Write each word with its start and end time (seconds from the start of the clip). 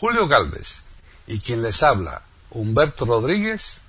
Julio 0.00 0.28
Galvez 0.28 0.84
y 1.26 1.40
quien 1.40 1.60
les 1.60 1.82
habla, 1.82 2.22
Humberto 2.52 3.04
Rodríguez, 3.04 3.82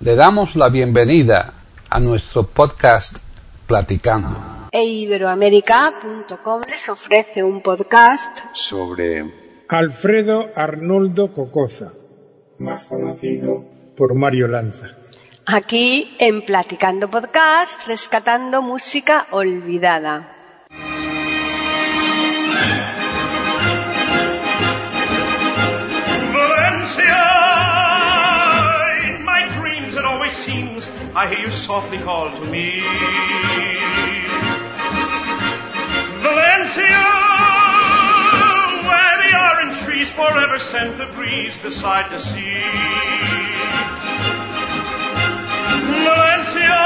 le 0.00 0.14
damos 0.14 0.56
la 0.56 0.70
bienvenida 0.70 1.52
a 1.90 2.00
nuestro 2.00 2.44
podcast 2.44 3.18
Platicando. 3.66 4.68
E 4.72 4.82
les 6.70 6.88
ofrece 6.88 7.42
un 7.42 7.60
podcast 7.60 8.38
sobre 8.54 9.64
Alfredo 9.68 10.48
Arnoldo 10.56 11.30
Cocoza, 11.34 11.92
más 12.58 12.84
conocido 12.84 13.62
por 13.94 14.14
Mario 14.14 14.48
Lanza. 14.48 14.88
Aquí 15.44 16.16
en 16.18 16.46
Platicando 16.46 17.10
Podcast, 17.10 17.86
rescatando 17.86 18.62
música 18.62 19.26
olvidada. 19.32 20.35
I 31.18 31.28
hear 31.28 31.46
you 31.46 31.50
softly 31.50 31.96
call 31.96 32.28
to 32.28 32.44
me. 32.44 32.78
Valencia, 36.20 37.04
where 38.84 39.16
the 39.24 39.32
orange 39.48 39.78
trees 39.80 40.10
forever 40.10 40.58
scent 40.58 40.98
the 40.98 41.06
breeze 41.14 41.56
beside 41.56 42.10
the 42.10 42.18
sea. 42.18 42.60
Valencia, 46.04 46.84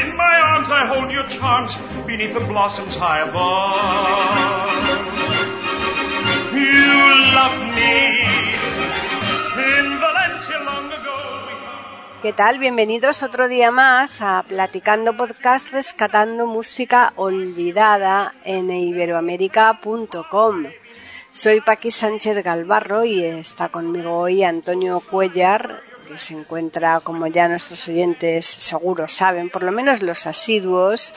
in 0.00 0.16
my 0.16 0.40
arms 0.42 0.70
I 0.70 0.86
hold 0.86 1.10
your 1.10 1.28
charms 1.28 1.76
beneath 2.06 2.32
the 2.32 2.40
blossoms 2.40 2.96
high 2.96 3.20
above. 3.28 4.72
You 6.54 7.34
love 7.36 7.74
me 7.74 8.15
¿Qué 12.26 12.32
tal? 12.32 12.58
Bienvenidos 12.58 13.22
otro 13.22 13.46
día 13.46 13.70
más 13.70 14.20
a 14.20 14.44
Platicando 14.48 15.16
Podcast 15.16 15.72
Rescatando 15.72 16.48
Música 16.48 17.12
Olvidada 17.14 18.34
en 18.42 18.68
iberoamérica.com. 18.68 20.64
Soy 21.30 21.60
Paqui 21.60 21.92
Sánchez 21.92 22.42
Galvarro 22.42 23.04
y 23.04 23.22
está 23.22 23.68
conmigo 23.68 24.12
hoy 24.12 24.42
Antonio 24.42 25.00
Cuellar, 25.08 25.82
que 26.08 26.18
se 26.18 26.34
encuentra, 26.34 26.98
como 26.98 27.28
ya 27.28 27.46
nuestros 27.46 27.86
oyentes 27.86 28.44
seguro 28.44 29.06
saben, 29.06 29.48
por 29.48 29.62
lo 29.62 29.70
menos 29.70 30.02
los 30.02 30.26
asiduos, 30.26 31.14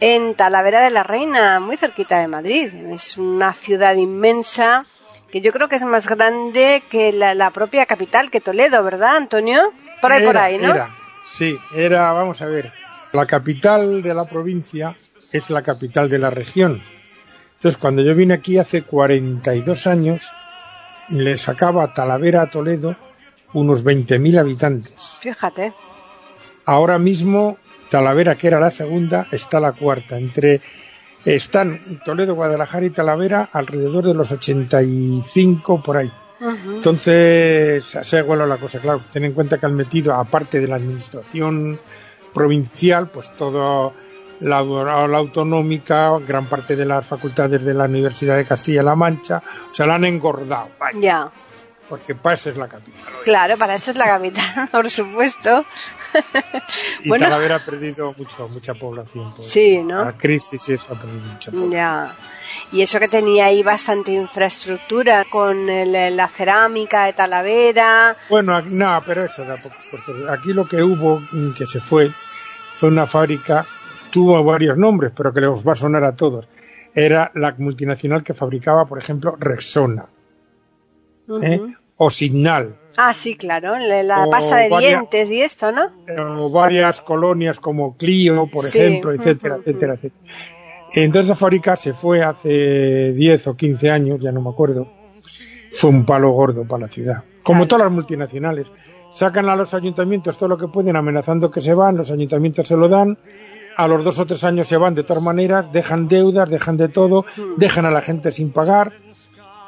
en 0.00 0.34
Talavera 0.34 0.82
de 0.82 0.90
la 0.90 1.04
Reina, 1.04 1.58
muy 1.58 1.78
cerquita 1.78 2.18
de 2.18 2.28
Madrid. 2.28 2.70
Es 2.92 3.16
una 3.16 3.54
ciudad 3.54 3.94
inmensa 3.94 4.84
que 5.32 5.40
yo 5.40 5.52
creo 5.52 5.70
que 5.70 5.76
es 5.76 5.84
más 5.84 6.06
grande 6.06 6.82
que 6.90 7.14
la, 7.14 7.32
la 7.34 7.50
propia 7.50 7.86
capital, 7.86 8.30
que 8.30 8.42
Toledo, 8.42 8.84
¿verdad, 8.84 9.16
Antonio? 9.16 9.72
Por 10.04 10.12
ahí, 10.12 10.22
era, 10.22 10.32
por 10.32 10.36
ahí, 10.38 10.58
¿no? 10.58 10.74
Era, 10.74 10.94
sí, 11.24 11.58
era, 11.74 12.12
vamos 12.12 12.42
a 12.42 12.46
ver, 12.46 12.72
la 13.12 13.26
capital 13.26 14.02
de 14.02 14.12
la 14.12 14.26
provincia 14.26 14.96
es 15.32 15.48
la 15.48 15.62
capital 15.62 16.08
de 16.10 16.18
la 16.18 16.30
región. 16.30 16.82
Entonces, 17.54 17.78
cuando 17.78 18.02
yo 18.02 18.14
vine 18.14 18.34
aquí 18.34 18.58
hace 18.58 18.82
42 18.82 19.86
años, 19.86 20.32
le 21.08 21.38
sacaba 21.38 21.84
a 21.84 21.94
Talavera 21.94 22.42
a 22.42 22.50
Toledo 22.50 22.96
unos 23.54 23.84
20.000 23.84 24.38
habitantes. 24.38 25.16
Fíjate. 25.20 25.72
Ahora 26.66 26.98
mismo, 26.98 27.56
Talavera, 27.88 28.36
que 28.36 28.48
era 28.48 28.60
la 28.60 28.70
segunda, 28.70 29.26
está 29.30 29.60
la 29.60 29.72
cuarta. 29.72 30.18
Entre 30.18 30.60
están 31.24 32.00
Toledo, 32.04 32.34
Guadalajara 32.34 32.84
y 32.84 32.90
Talavera 32.90 33.48
alrededor 33.52 34.04
de 34.04 34.14
los 34.14 34.32
85 34.32 35.82
por 35.82 35.96
ahí. 35.96 36.12
Uh 36.44 36.50
-huh. 36.50 36.74
Entonces, 36.76 37.84
se 37.84 38.16
ha 38.16 38.20
igualado 38.20 38.48
la 38.48 38.58
cosa, 38.58 38.78
claro. 38.78 39.00
Ten 39.10 39.24
en 39.24 39.32
cuenta 39.32 39.58
que 39.58 39.66
han 39.66 39.74
metido, 39.74 40.14
aparte 40.14 40.60
de 40.60 40.68
la 40.68 40.76
administración 40.76 41.80
provincial, 42.34 43.08
pues 43.08 43.34
toda 43.34 43.92
la, 44.40 44.62
la, 44.62 45.18
autonómica, 45.18 46.18
gran 46.18 46.46
parte 46.46 46.76
de 46.76 46.84
las 46.84 47.06
facultades 47.06 47.64
de 47.64 47.72
la 47.72 47.84
Universidad 47.84 48.36
de 48.36 48.44
Castilla-La 48.44 48.94
Mancha, 48.94 49.42
o 49.70 49.74
sea, 49.74 49.86
la 49.86 49.94
han 49.94 50.04
engordado. 50.04 50.68
Ya. 50.94 51.00
Yeah. 51.00 51.32
Porque 51.94 52.16
para 52.16 52.34
eso 52.34 52.50
es 52.50 52.56
la 52.56 52.66
capital. 52.66 53.00
Hoy. 53.06 53.24
Claro, 53.24 53.56
para 53.56 53.76
eso 53.76 53.92
es 53.92 53.96
la 53.96 54.06
capital, 54.06 54.68
por 54.72 54.90
supuesto. 54.90 55.64
y 57.04 57.08
bueno, 57.08 57.26
Talavera 57.26 57.56
ha 57.56 57.64
perdido 57.64 58.12
mucho, 58.18 58.48
mucha 58.48 58.74
población. 58.74 59.32
Por 59.32 59.44
sí, 59.44 59.80
¿no? 59.84 60.04
La 60.04 60.16
crisis 60.16 60.68
y 60.68 60.72
eso 60.72 60.92
ha 60.92 60.98
perdido 61.00 61.20
mucha 61.20 61.52
población. 61.52 61.70
Ya. 61.70 62.16
Y 62.72 62.82
eso 62.82 62.98
que 62.98 63.06
tenía 63.06 63.46
ahí 63.46 63.62
bastante 63.62 64.10
infraestructura 64.10 65.24
con 65.30 65.68
el, 65.70 66.16
la 66.16 66.26
cerámica 66.26 67.04
de 67.04 67.12
Talavera. 67.12 68.16
Bueno, 68.28 68.60
no, 68.62 69.00
pero 69.06 69.24
eso 69.24 69.44
da 69.44 69.56
pocos 69.56 69.86
costos. 69.86 70.16
Aquí 70.28 70.52
lo 70.52 70.66
que 70.66 70.82
hubo, 70.82 71.22
que 71.56 71.68
se 71.68 71.78
fue, 71.78 72.10
fue 72.72 72.88
una 72.88 73.06
fábrica, 73.06 73.66
tuvo 74.10 74.42
varios 74.42 74.76
nombres, 74.76 75.12
pero 75.16 75.32
que 75.32 75.42
les 75.42 75.66
va 75.66 75.74
a 75.74 75.76
sonar 75.76 76.02
a 76.02 76.16
todos. 76.16 76.48
Era 76.92 77.30
la 77.34 77.54
multinacional 77.56 78.24
que 78.24 78.34
fabricaba, 78.34 78.84
por 78.86 78.98
ejemplo, 78.98 79.36
Rexona. 79.38 80.06
Uh 81.28 81.38
-huh. 81.38 81.44
¿eh? 81.44 81.76
O 81.96 82.10
Signal. 82.10 82.76
Ah, 82.96 83.12
sí, 83.12 83.36
claro, 83.36 83.76
la, 83.76 84.26
pasta 84.30 84.56
de 84.56 84.68
varias, 84.68 84.92
dientes 84.92 85.30
y 85.30 85.42
esto, 85.42 85.72
¿no? 85.72 85.90
O 86.38 86.50
varias 86.50 87.00
colonias 87.00 87.58
como 87.58 87.96
Clio, 87.96 88.46
por 88.46 88.64
sí. 88.64 88.78
ejemplo, 88.78 89.12
etcétera, 89.12 89.56
uh 89.56 89.58
-huh. 89.58 89.60
etcétera, 89.62 89.94
etcétera. 89.94 90.24
Entonces 90.94 91.30
esa 91.30 91.34
fábrica 91.34 91.74
se 91.74 91.92
fue 91.92 92.22
hace 92.22 93.12
10 93.14 93.48
o 93.48 93.56
15 93.56 93.90
años, 93.90 94.20
ya 94.20 94.30
no 94.30 94.40
me 94.40 94.50
acuerdo. 94.50 94.86
Fue 95.70 95.90
un 95.90 96.06
palo 96.06 96.30
gordo 96.30 96.68
para 96.68 96.82
la 96.82 96.88
ciudad. 96.88 97.24
Como 97.42 97.60
claro. 97.60 97.68
todas 97.68 97.84
las 97.86 97.92
multinacionales. 97.92 98.68
Sacan 99.12 99.48
a 99.48 99.56
los 99.56 99.74
ayuntamientos 99.74 100.38
todo 100.38 100.50
lo 100.50 100.58
que 100.58 100.68
pueden 100.68 100.96
amenazando 100.96 101.50
que 101.50 101.60
se 101.60 101.74
van, 101.74 101.96
los 101.96 102.10
ayuntamientos 102.10 102.66
se 102.66 102.76
lo 102.76 102.88
dan, 102.88 103.18
a 103.76 103.88
los 103.88 104.04
dos 104.04 104.18
o 104.20 104.26
tres 104.26 104.44
años 104.44 104.68
se 104.68 104.76
van 104.76 104.94
de 104.94 105.02
todas 105.02 105.22
maneras, 105.22 105.72
dejan 105.72 106.06
deudas, 106.06 106.48
dejan 106.48 106.76
de 106.76 106.88
todo, 106.88 107.24
dejan 107.56 107.86
a 107.86 107.90
la 107.90 108.00
gente 108.00 108.30
sin 108.30 108.52
pagar 108.52 108.92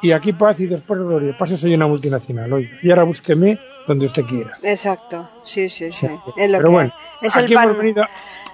y 0.01 0.11
aquí 0.11 0.33
paz 0.33 0.59
y 0.59 0.67
después 0.67 0.99
gloria. 0.99 1.35
Paso 1.37 1.57
soy 1.57 1.73
una 1.73 1.87
multinacional 1.87 2.51
hoy. 2.53 2.69
Y 2.81 2.89
ahora 2.89 3.03
búsqueme 3.03 3.59
donde 3.87 4.05
usted 4.05 4.23
quiera. 4.25 4.53
Exacto, 4.63 5.29
sí, 5.43 5.69
sí, 5.69 5.91
sí. 5.91 6.07
sí. 6.07 6.33
Pero 6.35 6.71
bueno, 6.71 6.93
es 7.21 7.35
aquí 7.35 7.53
el 7.53 7.55
pan... 7.55 7.63
hemos, 7.65 7.77
venido, 7.77 8.05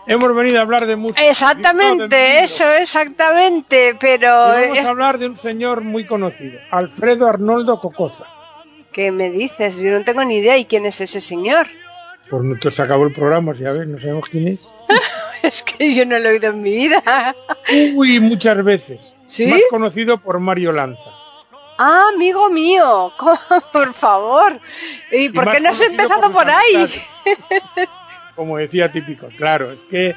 hemos 0.08 0.36
venido 0.36 0.60
a 0.60 0.62
hablar 0.62 0.86
de 0.86 0.96
música. 0.96 1.28
Exactamente, 1.28 2.44
eso, 2.44 2.72
exactamente. 2.72 3.96
Pero. 4.00 4.28
Y 4.60 4.70
vamos 4.70 4.86
a 4.86 4.90
hablar 4.90 5.18
de 5.18 5.28
un 5.28 5.36
señor 5.36 5.82
muy 5.82 6.06
conocido, 6.06 6.60
Alfredo 6.72 7.28
Arnoldo 7.28 7.80
Cocoza. 7.80 8.26
¿Qué 8.92 9.12
me 9.12 9.32
dices? 9.32 9.82
Yo 9.82 9.92
no 9.92 10.04
tengo 10.04 10.24
ni 10.24 10.38
idea. 10.38 10.58
¿Y 10.58 10.66
quién 10.66 10.86
es 10.86 11.02
ese 11.02 11.20
señor? 11.20 11.68
Pues 12.30 12.44
nosotros 12.44 12.76
se 12.76 12.82
acabó 12.84 13.06
el 13.06 13.14
programa, 13.14 13.54
si 13.56 13.66
a 13.66 13.74
ver, 13.74 13.88
no 13.88 14.00
sabemos 14.00 14.30
quién 14.30 14.48
es. 14.50 14.60
es 15.44 15.64
que 15.64 15.90
yo 15.90 16.06
no 16.06 16.18
lo 16.20 16.30
he 16.30 16.34
oído 16.34 16.52
en 16.52 16.62
mi 16.62 16.72
vida. 16.72 17.36
Uy, 17.96 18.20
muchas 18.20 18.64
veces. 18.64 19.16
¿Sí? 19.26 19.48
Más 19.48 19.62
conocido 19.70 20.20
por 20.20 20.40
Mario 20.40 20.72
Lanza. 20.72 21.23
Ah, 21.78 22.10
amigo 22.14 22.50
mío, 22.50 23.12
por 23.72 23.94
favor. 23.94 24.60
¿Y 25.12 25.30
por 25.30 25.48
y 25.48 25.52
qué 25.52 25.60
no 25.60 25.70
has 25.70 25.82
empezado 25.82 26.22
por, 26.22 26.32
por 26.32 26.50
ahí? 26.50 26.88
Como 28.36 28.58
decía 28.58 28.92
típico, 28.92 29.28
claro, 29.38 29.72
es 29.72 29.84
que 29.84 30.16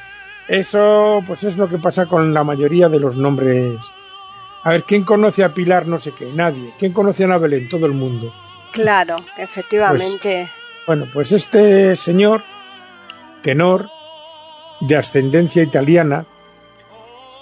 eso 0.49 1.23
pues 1.27 1.45
es 1.45 1.57
lo 1.57 1.69
que 1.69 1.79
pasa 1.79 2.07
con 2.07 2.33
la 2.33 2.45
mayoría 2.45 2.89
de 2.89 3.01
los 3.01 3.17
nombres. 3.17 3.75
A 4.63 4.71
ver, 4.71 4.85
¿quién 4.85 5.05
conoce 5.05 5.45
a 5.45 5.55
Pilar? 5.55 5.87
No 5.87 5.99
sé 5.99 6.13
qué, 6.13 6.27
nadie. 6.35 6.73
¿Quién 6.79 6.93
conoce 6.93 7.23
a 7.23 7.27
Ana 7.27 7.39
Belén? 7.39 7.69
Todo 7.69 7.87
el 7.87 7.93
mundo. 7.93 8.35
Claro, 8.73 9.17
efectivamente. 9.37 10.51
Pues, 10.51 10.87
bueno, 10.87 11.11
pues 11.13 11.33
este 11.33 11.97
señor, 11.97 12.45
tenor, 13.43 13.89
de 14.81 14.97
ascendencia 14.97 15.63
italiana, 15.63 16.27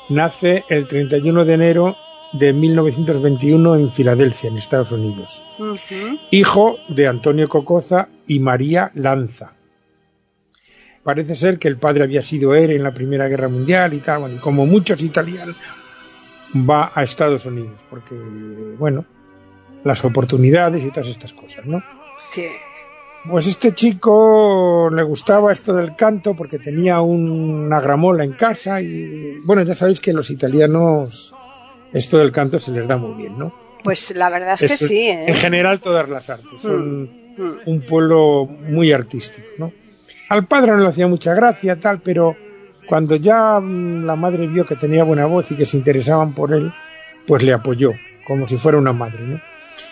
nace 0.08 0.64
el 0.68 0.86
31 0.86 1.44
de 1.44 1.54
enero 1.54 1.96
de 2.34 2.52
1921 2.52 3.76
en 3.76 3.90
Filadelfia, 3.90 4.50
en 4.50 4.58
Estados 4.58 4.92
Unidos. 4.92 5.42
Uh 5.58 5.74
-huh. 5.74 6.20
Hijo 6.30 6.76
de 6.88 7.06
Antonio 7.06 7.48
Cocoza 7.48 8.08
y 8.26 8.40
María 8.40 8.90
Lanza. 8.94 9.52
Parece 11.04 11.36
ser 11.36 11.58
que 11.58 11.68
el 11.68 11.76
padre 11.76 12.02
había 12.04 12.22
sido 12.22 12.54
héroe 12.54 12.76
en 12.76 12.82
la 12.82 12.92
Primera 12.92 13.28
Guerra 13.28 13.48
Mundial 13.48 13.92
y 13.94 14.00
tal, 14.00 14.20
bueno, 14.20 14.36
y 14.36 14.38
como 14.38 14.66
muchos 14.66 15.02
italianos, 15.02 15.54
va 16.68 16.90
a 16.94 17.02
Estados 17.02 17.46
Unidos, 17.46 17.78
porque, 17.90 18.14
bueno, 18.78 19.04
las 19.84 20.04
oportunidades 20.04 20.82
y 20.82 20.88
todas 20.88 21.08
estas 21.08 21.32
cosas, 21.32 21.66
¿no? 21.66 21.82
Sí. 22.30 22.46
Pues 23.28 23.46
este 23.46 23.72
chico 23.72 24.90
le 24.90 25.02
gustaba 25.02 25.52
esto 25.52 25.74
del 25.74 25.94
canto 25.94 26.34
porque 26.34 26.58
tenía 26.58 27.00
un, 27.00 27.30
una 27.30 27.80
gramola 27.80 28.24
en 28.24 28.32
casa 28.32 28.80
y, 28.80 29.40
bueno, 29.44 29.62
ya 29.62 29.74
sabéis 29.74 30.00
que 30.00 30.12
los 30.12 30.30
italianos 30.30 31.34
esto 31.94 32.18
del 32.18 32.32
canto 32.32 32.58
se 32.58 32.72
les 32.72 32.86
da 32.86 32.96
muy 32.96 33.14
bien, 33.14 33.38
¿no? 33.38 33.54
Pues 33.82 34.14
la 34.14 34.28
verdad 34.28 34.54
es, 34.54 34.62
es 34.62 34.80
que 34.80 34.86
sí. 34.86 35.08
¿eh? 35.08 35.24
En 35.28 35.34
general 35.36 35.80
todas 35.80 36.08
las 36.08 36.28
artes 36.28 36.60
son 36.60 37.02
mm. 37.36 37.60
un 37.66 37.82
pueblo 37.82 38.46
muy 38.46 38.92
artístico, 38.92 39.46
¿no? 39.58 39.72
Al 40.28 40.46
padre 40.46 40.72
no 40.72 40.78
le 40.78 40.88
hacía 40.88 41.06
mucha 41.06 41.34
gracia, 41.34 41.78
tal, 41.78 42.00
pero 42.00 42.36
cuando 42.88 43.16
ya 43.16 43.60
la 43.60 44.16
madre 44.16 44.46
vio 44.46 44.66
que 44.66 44.76
tenía 44.76 45.04
buena 45.04 45.26
voz 45.26 45.50
y 45.50 45.56
que 45.56 45.66
se 45.66 45.76
interesaban 45.76 46.34
por 46.34 46.52
él, 46.52 46.72
pues 47.26 47.42
le 47.42 47.52
apoyó. 47.52 47.92
como 48.26 48.46
si 48.46 48.56
fuera 48.56 48.78
una 48.78 48.92
madre, 48.92 49.20
¿no? 49.20 49.40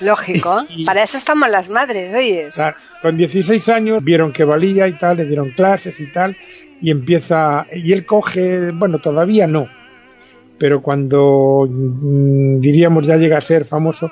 Lógico, 0.01 0.63
para 0.87 1.03
eso 1.03 1.19
estamos 1.19 1.51
las 1.51 1.69
madres, 1.69 2.15
oyes. 2.15 2.61
con 3.03 3.17
16 3.17 3.69
años 3.69 4.03
vieron 4.03 4.33
que 4.33 4.45
valía 4.45 4.89
y 4.89 4.97
tal, 4.97 5.19
le 5.19 5.27
dieron 5.27 5.51
clases 5.51 6.01
y 6.01 6.11
tal, 6.11 6.37
y 6.81 6.91
empieza, 6.91 7.67
y 7.73 7.93
él 7.93 8.07
coge, 8.07 8.71
bueno, 8.73 8.99
todavía 9.01 9.47
no, 9.47 9.69
pero 10.59 10.83
cuando 10.83 11.67
mm, 11.69 12.61
diríamos 12.61 13.07
ya 13.07 13.17
llega 13.17 13.39
a 13.39 13.41
ser 13.41 13.65
famoso, 13.65 14.11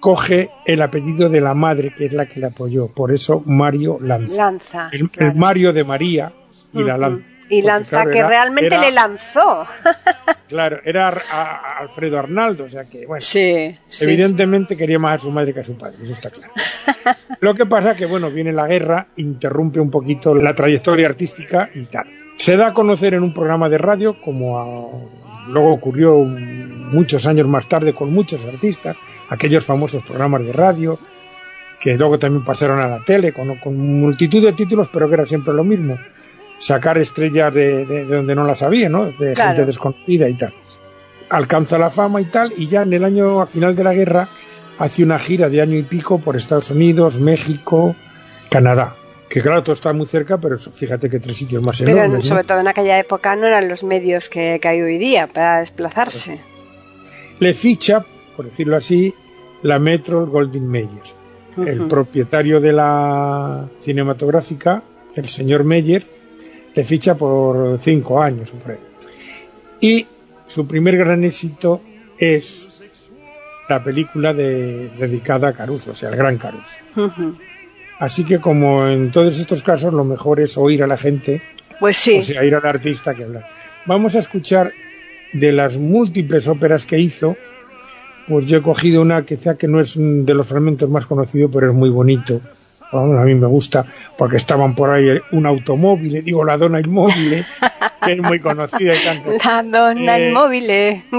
coge 0.00 0.50
el 0.64 0.82
apellido 0.82 1.28
de 1.28 1.40
la 1.40 1.54
madre, 1.54 1.92
que 1.96 2.06
es 2.06 2.14
la 2.14 2.26
que 2.26 2.40
le 2.40 2.46
apoyó, 2.46 2.88
por 2.88 3.12
eso 3.12 3.42
Mario 3.46 3.98
Lanza. 4.00 4.36
Lanza. 4.36 4.90
El, 4.92 5.34
Mario 5.34 5.72
de 5.72 5.84
María 5.84 6.32
y 6.72 6.82
la 6.82 6.98
Lanza. 6.98 7.26
Y 7.48 7.62
Lanza, 7.62 8.06
que 8.06 8.22
realmente 8.24 8.76
le 8.76 8.90
lanzó. 8.90 9.64
claro, 10.48 10.80
era 10.84 11.08
Alfredo 11.78 12.18
Arnaldo, 12.18 12.64
o 12.64 12.68
sea 12.68 12.84
que, 12.84 13.06
bueno. 13.06 13.20
Sí, 13.20 13.78
evidentemente 14.00 14.76
quería 14.76 14.98
más 14.98 15.20
a 15.20 15.22
su 15.22 15.30
madre 15.30 15.54
que 15.54 15.60
a 15.60 15.64
su 15.64 15.78
padre, 15.78 15.96
eso 16.02 16.12
está 16.12 16.30
claro. 16.30 16.52
Lo 17.40 17.54
que 17.54 17.66
pasa 17.66 17.94
que, 17.94 18.06
bueno, 18.06 18.30
viene 18.30 18.52
la 18.52 18.66
guerra, 18.66 19.08
interrumpe 19.16 19.78
un 19.78 19.90
poquito 19.90 20.34
la 20.34 20.54
trayectoria 20.54 21.06
artística 21.06 21.70
y 21.74 21.84
tal. 21.84 22.06
Se 22.36 22.56
da 22.56 22.68
a 22.68 22.74
conocer 22.74 23.14
en 23.14 23.22
un 23.22 23.32
programa 23.32 23.68
de 23.68 23.78
radio, 23.78 24.20
como 24.20 25.25
luego 25.48 25.72
ocurrió 25.72 26.16
muchos 26.16 27.26
años 27.26 27.46
más 27.46 27.68
tarde 27.68 27.92
con 27.92 28.12
muchos 28.12 28.44
artistas, 28.46 28.96
aquellos 29.28 29.64
famosos 29.64 30.02
programas 30.02 30.44
de 30.44 30.52
radio, 30.52 30.98
que 31.80 31.96
luego 31.96 32.18
también 32.18 32.44
pasaron 32.44 32.80
a 32.80 32.88
la 32.88 33.04
tele, 33.04 33.32
con, 33.32 33.58
con 33.58 33.76
multitud 33.76 34.42
de 34.42 34.52
títulos, 34.52 34.88
pero 34.92 35.08
que 35.08 35.14
era 35.14 35.26
siempre 35.26 35.54
lo 35.54 35.64
mismo 35.64 35.98
sacar 36.58 36.98
estrellas 36.98 37.52
de, 37.52 38.04
donde 38.04 38.34
no 38.34 38.44
las 38.44 38.62
había, 38.62 38.88
¿no? 38.88 39.06
De 39.12 39.34
gente 39.36 39.64
desconocida 39.64 40.28
y 40.28 40.34
tal. 40.34 40.54
Alcanza 41.28 41.78
la 41.78 41.90
fama 41.90 42.20
y 42.20 42.26
tal, 42.26 42.52
y 42.56 42.68
ya 42.68 42.82
en 42.82 42.92
el 42.92 43.04
año, 43.04 43.40
al 43.40 43.48
final 43.48 43.74
de 43.74 43.84
la 43.84 43.94
guerra, 43.94 44.28
hace 44.78 45.02
una 45.02 45.18
gira 45.18 45.48
de 45.48 45.60
año 45.60 45.76
y 45.76 45.82
pico 45.82 46.18
por 46.18 46.36
Estados 46.36 46.70
Unidos, 46.70 47.18
México, 47.18 47.96
Canadá. 48.48 48.96
Que 49.28 49.42
claro, 49.42 49.62
todo 49.62 49.72
está 49.72 49.92
muy 49.92 50.06
cerca, 50.06 50.38
pero 50.38 50.56
fíjate 50.56 51.10
que 51.10 51.18
tres 51.18 51.36
sitios 51.36 51.62
más 51.62 51.80
pero 51.80 51.96
Pero 51.96 52.22
sobre 52.22 52.44
todo 52.44 52.60
en 52.60 52.68
aquella 52.68 52.98
época 52.98 53.34
no 53.34 53.46
eran 53.46 53.68
los 53.68 53.82
medios 53.82 54.28
que, 54.28 54.60
hay 54.62 54.80
hoy 54.80 54.98
día 54.98 55.26
para 55.26 55.60
desplazarse. 55.60 56.38
Le 57.40 57.52
ficha, 57.52 58.04
por 58.36 58.46
decirlo 58.46 58.76
así, 58.76 59.12
la 59.62 59.78
Metro 59.78 60.26
Goldwyn 60.26 60.68
Mayer. 60.68 61.16
El 61.56 61.86
propietario 61.88 62.60
de 62.60 62.72
la 62.72 63.66
cinematográfica, 63.80 64.82
el 65.14 65.28
señor 65.28 65.64
Meyer, 65.64 66.06
le 66.74 66.84
ficha 66.84 67.14
por 67.16 67.78
cinco 67.80 68.22
años. 68.22 68.52
Y 69.80 70.06
su 70.46 70.66
primer 70.66 70.98
gran 70.98 71.24
éxito 71.24 71.80
es 72.18 72.68
la 73.68 73.82
película 73.82 74.32
dedicada 74.32 75.48
a 75.48 75.52
Caruso, 75.52 75.90
o 75.90 75.94
sea, 75.94 76.10
el 76.10 76.16
gran 76.16 76.38
Caruso. 76.38 76.78
Así 77.98 78.24
que 78.24 78.40
como 78.40 78.86
en 78.86 79.10
todos 79.10 79.38
estos 79.38 79.62
casos 79.62 79.94
lo 79.94 80.04
mejor 80.04 80.40
es 80.40 80.58
oír 80.58 80.82
a 80.82 80.86
la 80.86 80.98
gente, 80.98 81.42
pues 81.80 81.96
sí. 81.96 82.18
o 82.18 82.22
sea, 82.22 82.44
ir 82.44 82.54
al 82.54 82.66
artista 82.66 83.14
que 83.14 83.24
hablar. 83.24 83.46
Vamos 83.86 84.14
a 84.16 84.18
escuchar 84.18 84.72
de 85.32 85.52
las 85.52 85.78
múltiples 85.78 86.48
óperas 86.48 86.86
que 86.86 86.98
hizo, 86.98 87.36
pues 88.28 88.46
yo 88.46 88.58
he 88.58 88.62
cogido 88.62 89.02
una 89.02 89.24
quizá 89.24 89.56
que 89.56 89.68
no 89.68 89.80
es 89.80 89.94
de 89.96 90.34
los 90.34 90.48
fragmentos 90.48 90.90
más 90.90 91.06
conocidos, 91.06 91.50
pero 91.52 91.70
es 91.70 91.74
muy 91.74 91.90
bonito, 91.90 92.40
a 92.92 93.24
mí 93.24 93.34
me 93.34 93.46
gusta 93.46 93.84
porque 94.16 94.36
estaban 94.36 94.74
por 94.74 94.90
ahí 94.90 95.18
un 95.32 95.46
automóvil, 95.46 96.22
digo 96.24 96.44
la 96.44 96.56
dona 96.56 96.80
inmóvil, 96.80 97.44
que 98.04 98.12
es 98.12 98.22
muy 98.22 98.40
conocida 98.40 98.94
y 98.94 99.04
tanto. 99.04 99.30
La 99.32 99.62
dona 99.62 100.18
eh, 100.18 100.28
inmóvil, 100.28 100.70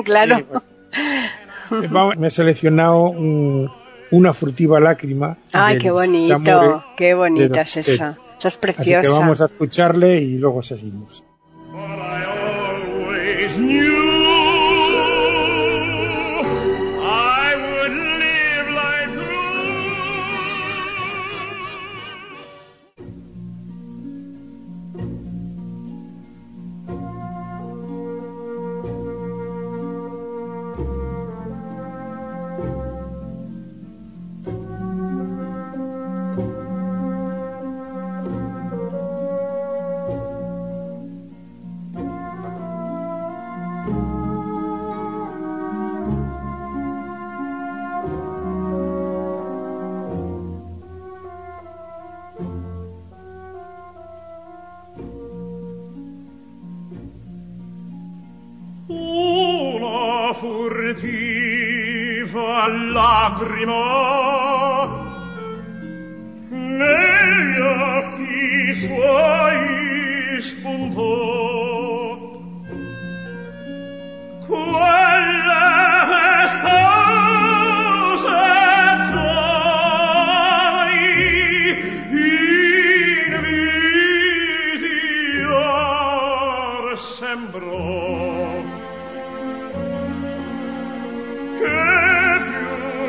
claro. 0.03 0.45
Pues, 0.45 0.69
eh, 1.71 1.89
me 2.17 2.27
he 2.27 2.31
seleccionado 2.31 3.13
una 4.11 4.33
furtiva 4.33 4.79
lágrima. 4.79 5.37
Ay, 5.53 5.77
qué 5.77 5.91
bonito, 5.91 6.83
qué 6.95 7.13
bonita 7.13 7.61
es 7.61 7.77
esa. 7.77 8.17
Esa 8.37 8.47
es 8.47 8.57
preciosa. 8.57 8.99
Así 8.99 9.09
que 9.09 9.19
vamos 9.19 9.41
a 9.41 9.45
escucharle 9.45 10.21
y 10.21 10.37
luego 10.37 10.61
seguimos. 10.61 11.23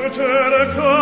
piacere 0.08 0.66
che 0.68 0.97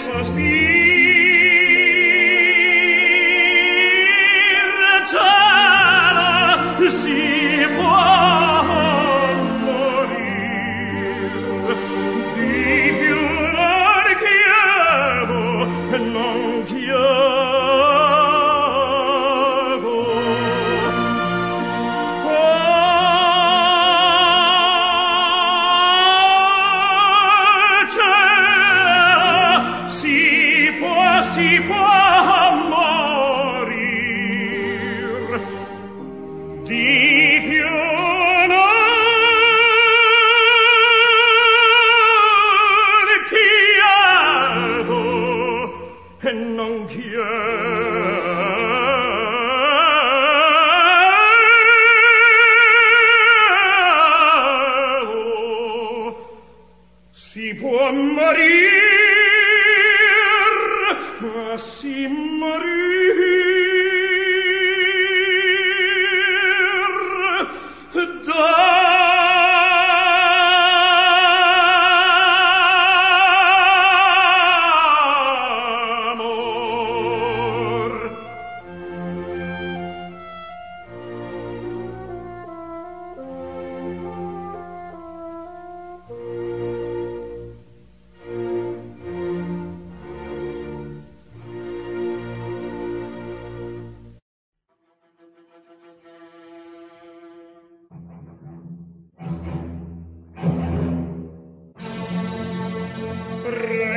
Jesus, 0.00 0.30
be 0.30 0.89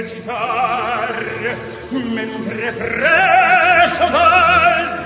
recitar 0.03 1.15
mentre 1.91 2.71
preso 2.73 4.03
dal 4.11 5.05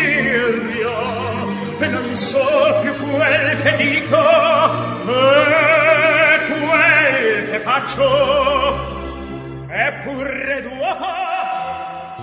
delirio 0.00 0.90
e 1.78 1.86
non 1.88 2.16
so 2.16 2.80
più 2.82 2.92
quel 2.96 3.56
che 3.62 3.72
dico 3.76 4.20
e 5.06 6.38
quel 6.48 7.50
che 7.50 7.60
faccio 7.62 8.08
eppure 9.68 10.62
dopo 10.62 11.18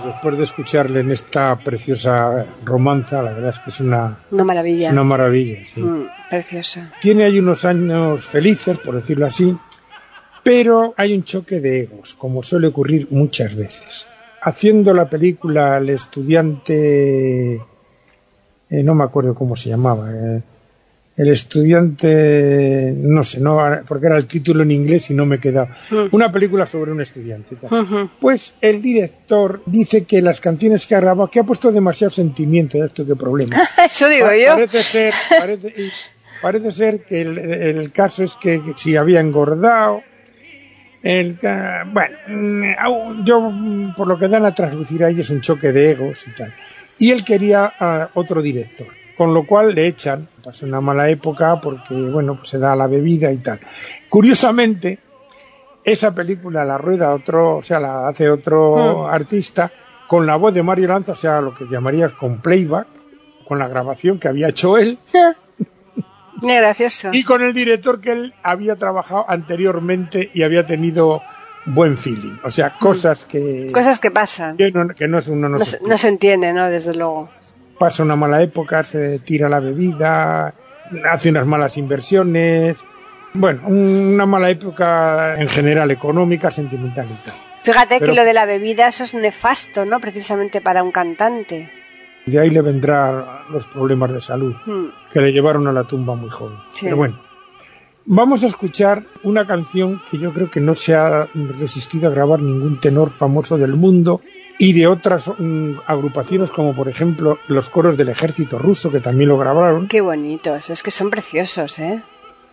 después 0.04 0.36
de 0.36 0.44
escucharle 0.44 1.00
en 1.00 1.10
esta 1.10 1.56
preciosa 1.56 2.46
romanza, 2.64 3.20
la 3.22 3.32
verdad 3.32 3.50
es 3.50 3.58
que 3.58 3.70
es 3.70 3.80
una, 3.80 4.16
Una 4.30 4.44
maravilla. 4.44 4.86
es 4.86 4.92
una 4.92 5.02
maravilla. 5.04 5.58
sí. 5.64 5.82
Mm, 5.82 6.06
preciosa. 6.30 6.90
Tiene 7.00 7.24
ahí 7.24 7.38
unos 7.40 7.64
años 7.64 8.24
felices, 8.24 8.78
por 8.78 8.94
decirlo 8.94 9.26
así, 9.26 9.56
pero 10.48 10.94
hay 10.96 11.12
un 11.14 11.24
choque 11.24 11.60
de 11.60 11.80
egos, 11.80 12.14
como 12.14 12.42
suele 12.42 12.68
ocurrir 12.68 13.06
muchas 13.10 13.54
veces. 13.54 14.06
Haciendo 14.40 14.94
la 14.94 15.10
película 15.10 15.76
El 15.76 15.90
estudiante, 15.90 17.56
eh, 17.56 18.82
no 18.82 18.94
me 18.94 19.04
acuerdo 19.04 19.34
cómo 19.34 19.56
se 19.56 19.68
llamaba, 19.68 20.10
eh, 20.10 20.42
el 21.18 21.28
estudiante, 21.28 22.94
no 22.96 23.24
sé, 23.24 23.40
no, 23.40 23.58
porque 23.86 24.06
era 24.06 24.16
el 24.16 24.26
título 24.26 24.62
en 24.62 24.70
inglés 24.70 25.10
y 25.10 25.14
no 25.14 25.26
me 25.26 25.38
queda. 25.38 25.76
Mm. 25.90 26.06
Una 26.12 26.32
película 26.32 26.64
sobre 26.64 26.92
un 26.92 27.02
estudiante. 27.02 27.58
Pues 28.18 28.54
el 28.62 28.80
director 28.80 29.60
dice 29.66 30.04
que 30.04 30.22
las 30.22 30.40
canciones 30.40 30.86
que 30.86 30.94
ha 30.94 31.00
grabado, 31.00 31.28
que 31.30 31.40
ha 31.40 31.44
puesto 31.44 31.72
demasiado 31.72 32.10
sentimiento, 32.10 32.82
esto 32.82 33.04
qué 33.04 33.16
problema. 33.16 33.68
Eso 33.84 34.08
digo 34.08 34.28
Pa- 34.28 34.36
yo. 34.36 34.54
Parece 34.54 34.82
ser, 34.82 35.14
parece, 36.40 36.72
ser 36.72 37.04
que 37.04 37.20
el, 37.20 37.36
el 37.38 37.92
caso 37.92 38.24
es 38.24 38.34
que 38.36 38.62
si 38.76 38.96
había 38.96 39.20
engordado. 39.20 40.00
El, 41.08 41.38
bueno, 41.86 42.18
mm, 42.26 43.24
yo 43.24 43.40
mm, 43.40 43.94
por 43.94 44.06
lo 44.06 44.18
que 44.18 44.28
dan 44.28 44.44
a 44.44 44.54
traslucir 44.54 45.02
ahí 45.02 45.18
es 45.18 45.30
un 45.30 45.40
choque 45.40 45.72
de 45.72 45.92
egos 45.92 46.28
y 46.28 46.32
tal. 46.32 46.52
Y 46.98 47.12
él 47.12 47.24
quería 47.24 47.72
a 47.80 48.10
otro 48.12 48.42
director, 48.42 48.88
con 49.16 49.32
lo 49.32 49.46
cual 49.46 49.74
le 49.74 49.86
echan. 49.86 50.28
Pasó 50.44 50.66
una 50.66 50.82
mala 50.82 51.08
época 51.08 51.62
porque, 51.62 51.94
bueno, 51.94 52.36
pues 52.36 52.50
se 52.50 52.58
da 52.58 52.76
la 52.76 52.86
bebida 52.88 53.32
y 53.32 53.38
tal. 53.38 53.58
Curiosamente, 54.10 54.98
esa 55.82 56.14
película 56.14 56.62
la 56.66 56.76
rueda 56.76 57.14
otro, 57.14 57.56
o 57.56 57.62
sea, 57.62 57.80
la 57.80 58.06
hace 58.06 58.28
otro 58.28 59.08
artista 59.08 59.72
con 60.06 60.26
la 60.26 60.36
voz 60.36 60.52
de 60.52 60.62
Mario 60.62 60.88
Lanza, 60.88 61.12
o 61.12 61.16
sea, 61.16 61.40
lo 61.40 61.54
que 61.54 61.64
llamarías 61.70 62.12
con 62.12 62.42
playback, 62.42 62.86
con 63.46 63.58
la 63.58 63.66
grabación 63.66 64.18
que 64.18 64.28
había 64.28 64.48
hecho 64.48 64.76
él 64.76 64.98
gracioso. 66.42 67.10
y 67.12 67.24
con 67.24 67.42
el 67.42 67.52
director 67.52 68.00
que 68.00 68.12
él 68.12 68.34
había 68.42 68.76
trabajado 68.76 69.24
anteriormente 69.28 70.30
y 70.32 70.42
había 70.42 70.66
tenido 70.66 71.22
buen 71.66 71.96
feeling. 71.96 72.36
O 72.44 72.50
sea, 72.50 72.70
cosas 72.70 73.24
que, 73.24 73.68
Cosas 73.72 73.98
que 73.98 74.10
pasan. 74.10 74.56
que 74.56 74.70
no, 74.70 74.88
que 74.88 75.08
no 75.08 75.18
es 75.18 75.28
uno 75.28 75.48
no, 75.48 75.58
No, 75.58 75.64
se 75.64 75.78
se- 75.78 75.80
no 75.88 75.98
se 75.98 76.08
entiende, 76.08 76.52
¿no? 76.52 76.68
Desde 76.70 76.94
luego. 76.94 77.28
pasa 77.78 78.02
una 78.02 78.16
mala 78.16 78.42
época, 78.42 78.82
se 78.84 79.18
tira 79.20 79.48
la 79.48 79.60
bebida, 79.60 80.54
hace 81.10 81.30
unas 81.30 81.46
malas 81.46 81.76
inversiones. 81.78 82.84
Bueno, 83.34 83.60
una 83.66 84.24
mala 84.26 84.50
época 84.50 85.34
en 85.36 85.48
general 85.48 85.90
económica, 85.90 86.50
sentimental 86.50 87.06
y 87.06 87.26
tal. 87.26 87.34
Fíjate 87.62 87.98
Pero- 87.98 88.12
que 88.12 88.16
lo 88.16 88.24
de 88.24 88.32
la 88.32 88.46
bebida, 88.46 88.88
eso 88.88 89.04
es 89.04 89.14
nefasto, 89.14 89.84
¿no? 89.84 90.00
Precisamente 90.00 90.60
para 90.62 90.82
un 90.82 90.90
cantante. 90.90 91.70
De 92.26 92.38
ahí 92.38 92.50
le 92.50 92.60
vendrán 92.62 93.24
los 93.50 93.66
problemas 93.68 94.12
de 94.12 94.20
salud 94.20 94.54
Mm. 94.66 94.86
que 95.12 95.20
le 95.20 95.32
llevaron 95.32 95.66
a 95.66 95.72
la 95.72 95.84
tumba 95.84 96.14
muy 96.14 96.30
joven. 96.30 96.58
Sí. 96.72 96.84
Pero 96.86 96.96
bueno, 96.96 97.18
vamos 98.06 98.42
a 98.44 98.46
escuchar 98.46 99.04
una 99.22 99.46
canción 99.46 100.02
que 100.10 100.18
yo 100.18 100.32
creo 100.32 100.50
que 100.50 100.60
no 100.60 100.74
se 100.74 100.94
ha 100.94 101.26
resistido 101.58 102.08
a 102.08 102.10
grabar 102.12 102.40
ningún 102.40 102.78
tenor 102.80 103.10
famoso 103.10 103.56
del 103.56 103.74
mundo 103.74 104.20
y 104.58 104.72
de 104.72 104.86
otras 104.88 105.30
mm, 105.38 105.78
agrupaciones 105.86 106.50
como 106.50 106.74
por 106.74 106.88
ejemplo 106.88 107.38
los 107.46 107.70
coros 107.70 107.96
del 107.96 108.08
ejército 108.08 108.58
ruso 108.58 108.90
que 108.90 109.00
también 109.00 109.28
lo 109.30 109.38
grabaron, 109.38 109.86
Qué 109.88 110.00
bonitos, 110.00 110.68
es 110.70 110.82
que 110.82 110.90
son 110.90 111.10
preciosos, 111.10 111.78
¿eh? 111.78 112.02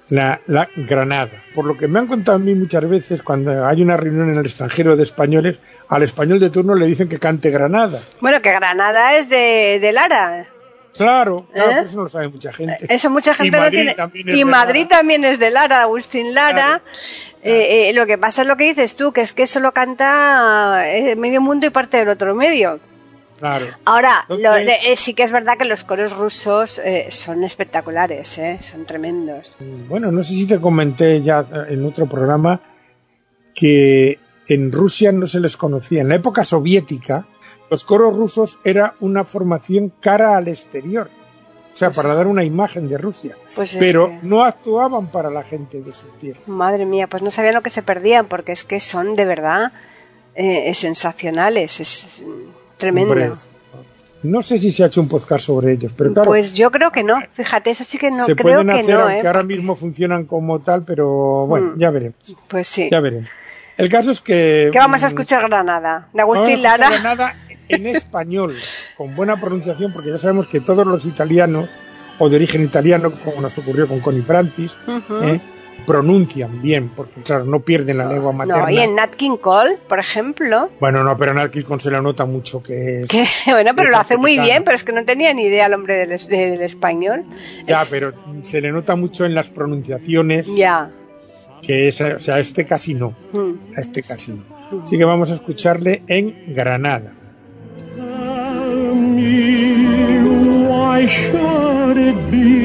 La, 0.10 0.42
la 0.48 0.68
Granada. 0.76 1.44
Por 1.54 1.66
lo 1.66 1.78
que 1.78 1.88
me 1.88 2.00
han 2.00 2.08
contado 2.08 2.38
a 2.38 2.40
mí 2.40 2.54
muchas 2.56 2.88
veces 2.90 3.22
cuando 3.22 3.66
hay 3.66 3.82
una 3.82 3.98
reunión 3.98 4.30
en 4.32 4.38
el 4.38 4.46
extranjero 4.46 4.96
de 4.96 5.04
españoles, 5.04 5.58
al 5.90 6.04
español 6.04 6.40
de 6.40 6.50
turno 6.50 6.76
le 6.76 6.86
dicen 6.86 7.10
que 7.10 7.20
cante 7.20 7.50
Granada. 7.50 8.00
Bueno, 8.22 8.42
que 8.42 8.52
Granada 8.52 9.16
es 9.18 9.30
de, 9.30 9.80
de 9.82 9.92
Lara. 9.92 10.46
Claro, 10.98 11.46
claro, 11.54 11.70
¿Eh? 11.72 11.74
pero 11.76 11.88
eso 11.88 11.98
no 11.98 12.04
lo 12.04 12.10
sabe 12.10 12.30
mucha 12.30 12.54
gente. 12.54 12.78
Eso 12.88 13.10
mucha 13.10 13.34
gente 13.34 13.58
Y 13.58 13.60
no 13.62 13.70
tiene. 13.70 13.94
también 13.96 14.30
es 14.30 14.36
Y 14.38 14.46
Madrid 14.46 14.84
Lara. 14.90 14.98
también 14.98 15.26
es 15.26 15.40
de 15.40 15.52
Lara, 15.52 15.82
Agustín 15.82 16.34
Lara. 16.34 16.82
Eh, 17.44 17.90
eh, 17.90 17.94
lo 17.94 18.06
que 18.06 18.18
pasa 18.18 18.44
es 18.44 18.48
lo 18.48 18.56
que 18.56 18.64
dices 18.64 18.96
tú, 18.96 19.12
que 19.12 19.22
es 19.22 19.34
que 19.34 19.44
eso 19.44 19.60
lo 19.60 19.72
canta 19.74 20.84
eh, 20.90 21.16
medio 21.18 21.42
mundo 21.42 21.68
y 21.68 21.70
parte 21.70 21.98
del 21.98 22.10
otro 22.10 22.34
medio. 22.34 22.80
Claro. 23.40 23.66
Ahora, 23.84 24.26
lo 24.30 24.36
Entonces- 24.38 24.78
eh, 24.88 24.96
sí 24.96 25.14
que 25.14 25.24
es 25.24 25.32
verdad 25.32 25.58
que 25.58 25.66
los 25.66 25.84
coros 25.84 26.16
rusos 26.16 26.80
eh, 26.80 27.08
son 27.10 27.44
espectaculares, 27.44 28.38
¿eh? 28.38 28.58
son 28.62 28.86
tremendos. 28.86 29.58
Bueno, 29.90 30.12
no 30.12 30.24
sé 30.24 30.34
si 30.34 30.48
te 30.48 30.60
comenté 30.62 31.22
ya 31.22 31.42
eh, 31.42 31.74
en 31.74 31.86
otro 31.86 32.06
programa 32.06 32.62
que 33.54 34.20
en 34.48 34.72
Rusia 34.72 35.12
no 35.12 35.26
se 35.26 35.40
les 35.40 35.58
conocía. 35.58 36.02
En 36.02 36.10
la 36.10 36.16
época 36.16 36.44
soviética, 36.44 37.26
los 37.70 37.84
coros 37.84 38.16
rusos 38.16 38.60
era 38.64 38.96
una 39.00 39.24
formación 39.26 39.92
cara 40.00 40.38
al 40.38 40.48
exterior. 40.48 41.10
O 41.74 41.78
sea, 41.78 41.90
Pues- 41.90 41.98
para 41.98 42.16
dar 42.16 42.28
una 42.28 42.44
imagen 42.44 42.88
de 42.88 42.98
Rusia. 42.98 43.36
Pues 43.54 43.74
es 43.74 43.80
Pero 43.80 44.08
que- 44.08 44.20
no 44.22 44.44
actuaban 44.46 45.08
para 45.12 45.30
la 45.30 45.44
gente 45.44 45.82
de 45.82 45.92
su 45.92 46.06
tierra. 46.20 46.40
Madre 46.46 46.86
mía, 46.86 47.08
pues 47.08 47.22
no 47.22 47.30
sabían 47.30 47.56
lo 47.56 47.62
que 47.64 47.70
se 47.70 47.82
perdían, 47.84 48.28
porque 48.28 48.54
es 48.54 48.64
que 48.64 48.80
son 48.80 49.16
de 49.16 49.26
verdad 49.26 49.74
eh, 50.38 50.74
sensacionales, 50.74 51.80
es 51.80 52.24
tremendo. 52.78 53.12
Hombre, 53.12 53.32
no 54.24 54.42
sé 54.42 54.58
si 54.58 54.72
se 54.72 54.84
ha 54.84 54.88
hecho 54.88 55.02
un 55.02 55.08
podcast 55.08 55.46
sobre 55.46 55.74
ellos, 55.74 55.92
pero 55.96 56.14
claro, 56.14 56.28
Pues 56.28 56.54
yo 56.54 56.72
creo 56.72 56.92
que 56.92 57.04
no, 57.04 57.20
fíjate, 57.34 57.70
eso 57.70 57.84
sí 57.84 57.98
que 58.00 58.10
no, 58.10 58.26
se 58.26 58.36
creo 58.36 58.56
pueden 58.64 58.68
que 58.68 58.82
hacer, 58.82 58.96
no, 58.96 59.02
aunque 59.04 59.20
¿eh? 59.20 59.28
ahora 59.28 59.44
mismo 59.44 59.76
funcionan 59.76 60.26
como 60.26 60.60
tal, 60.62 60.84
pero 60.84 61.46
bueno, 61.48 61.74
Mm. 61.76 61.80
ya 61.80 61.90
veremos. 61.92 62.36
Pues 62.50 62.68
sí. 62.68 62.90
Ya 62.92 63.00
veremos. 63.02 63.30
El 63.78 63.90
caso 63.90 64.10
es 64.12 64.22
que... 64.22 64.70
¿Qué 64.72 64.80
vamos 64.80 65.04
a 65.04 65.08
escuchar 65.08 65.48
Granada? 65.48 66.08
De 66.14 66.22
Vamos 66.24 66.40
a 66.40 66.42
Agustín 66.44 66.64
Lara. 66.64 66.90
Granada 66.90 67.36
en 67.68 67.86
español, 67.96 68.56
con 68.98 69.16
buena 69.16 69.40
pronunciación, 69.40 69.94
porque 69.94 70.10
ya 70.12 70.18
sabemos 70.18 70.48
que 70.48 70.60
todos 70.62 70.88
los 70.88 71.06
italianos, 71.06 71.70
o 72.18 72.30
de 72.30 72.38
origen 72.38 72.64
italiano, 72.64 73.22
como 73.24 73.42
nos 73.42 73.58
ocurrió 73.58 73.88
con 73.88 74.00
Connie 74.00 74.22
Francis. 74.24 74.78
¿eh? 75.22 75.40
Pronuncian 75.86 76.62
bien, 76.62 76.90
porque 76.90 77.22
claro, 77.22 77.46
no 77.46 77.60
pierden 77.60 77.98
la 78.00 78.08
lengua 78.08 78.32
materna. 78.32 78.64
No, 78.64 78.70
y 78.72 78.80
en 78.80 78.96
Nat 78.96 79.12
King 79.16 79.38
Cole, 79.38 79.78
por 79.88 80.00
ejemplo, 80.00 80.70
Bueno, 80.80 81.04
no, 81.04 81.16
pero 81.16 81.32
en 81.32 81.38
Alquicon 81.38 81.80
se 81.80 81.92
le 81.92 82.02
nota 82.02 82.26
mucho 82.26 82.64
que 82.64 83.02
es... 83.02 83.08
que 83.08 83.24
bueno, 83.52 83.72
pero 83.76 83.90
es 83.90 83.94
lo 83.94 84.00
hace 84.00 84.18
muy 84.18 84.40
bien, 84.40 84.64
pero 84.64 84.76
es 84.76 84.84
que 84.84 84.92
no 84.94 85.06
tenía 85.06 85.34
ni 85.34 85.44
idea 85.44 85.68
el 85.68 85.74
hombre 85.74 86.08
del, 86.08 86.18
del 86.28 86.62
español. 86.62 87.24
Ya, 87.68 87.82
Es- 87.84 87.90
pero 87.90 88.14
se 88.44 88.62
le 88.62 88.72
nota 88.72 88.96
mucho 88.96 89.26
en 89.26 89.36
las 89.36 89.50
pronunciaciones, 89.50 90.48
Ya. 90.56 90.90
que 91.62 91.88
es, 91.90 92.02
o 92.02 92.20
sea, 92.20 92.36
a 92.36 92.40
este 92.40 92.66
casi 92.66 92.94
no, 92.96 93.16
Mm. 93.34 93.78
a 93.78 93.82
este 93.82 94.02
casi 94.02 94.32
no. 94.32 94.44
Así 94.84 94.98
que 94.98 95.06
vamos 95.06 95.30
a 95.32 95.36
escucharle 95.36 96.02
en 96.08 96.56
Granada. 96.56 97.14
Tell 97.96 98.96
me, 98.96 100.68
why 100.68 101.06
should 101.06 101.98
it 101.98 102.16
be? 102.32 102.65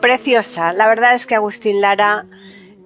Preciosa. 0.00 0.72
La 0.72 0.88
verdad 0.88 1.14
es 1.14 1.26
que 1.26 1.34
Agustín 1.34 1.80
Lara 1.80 2.26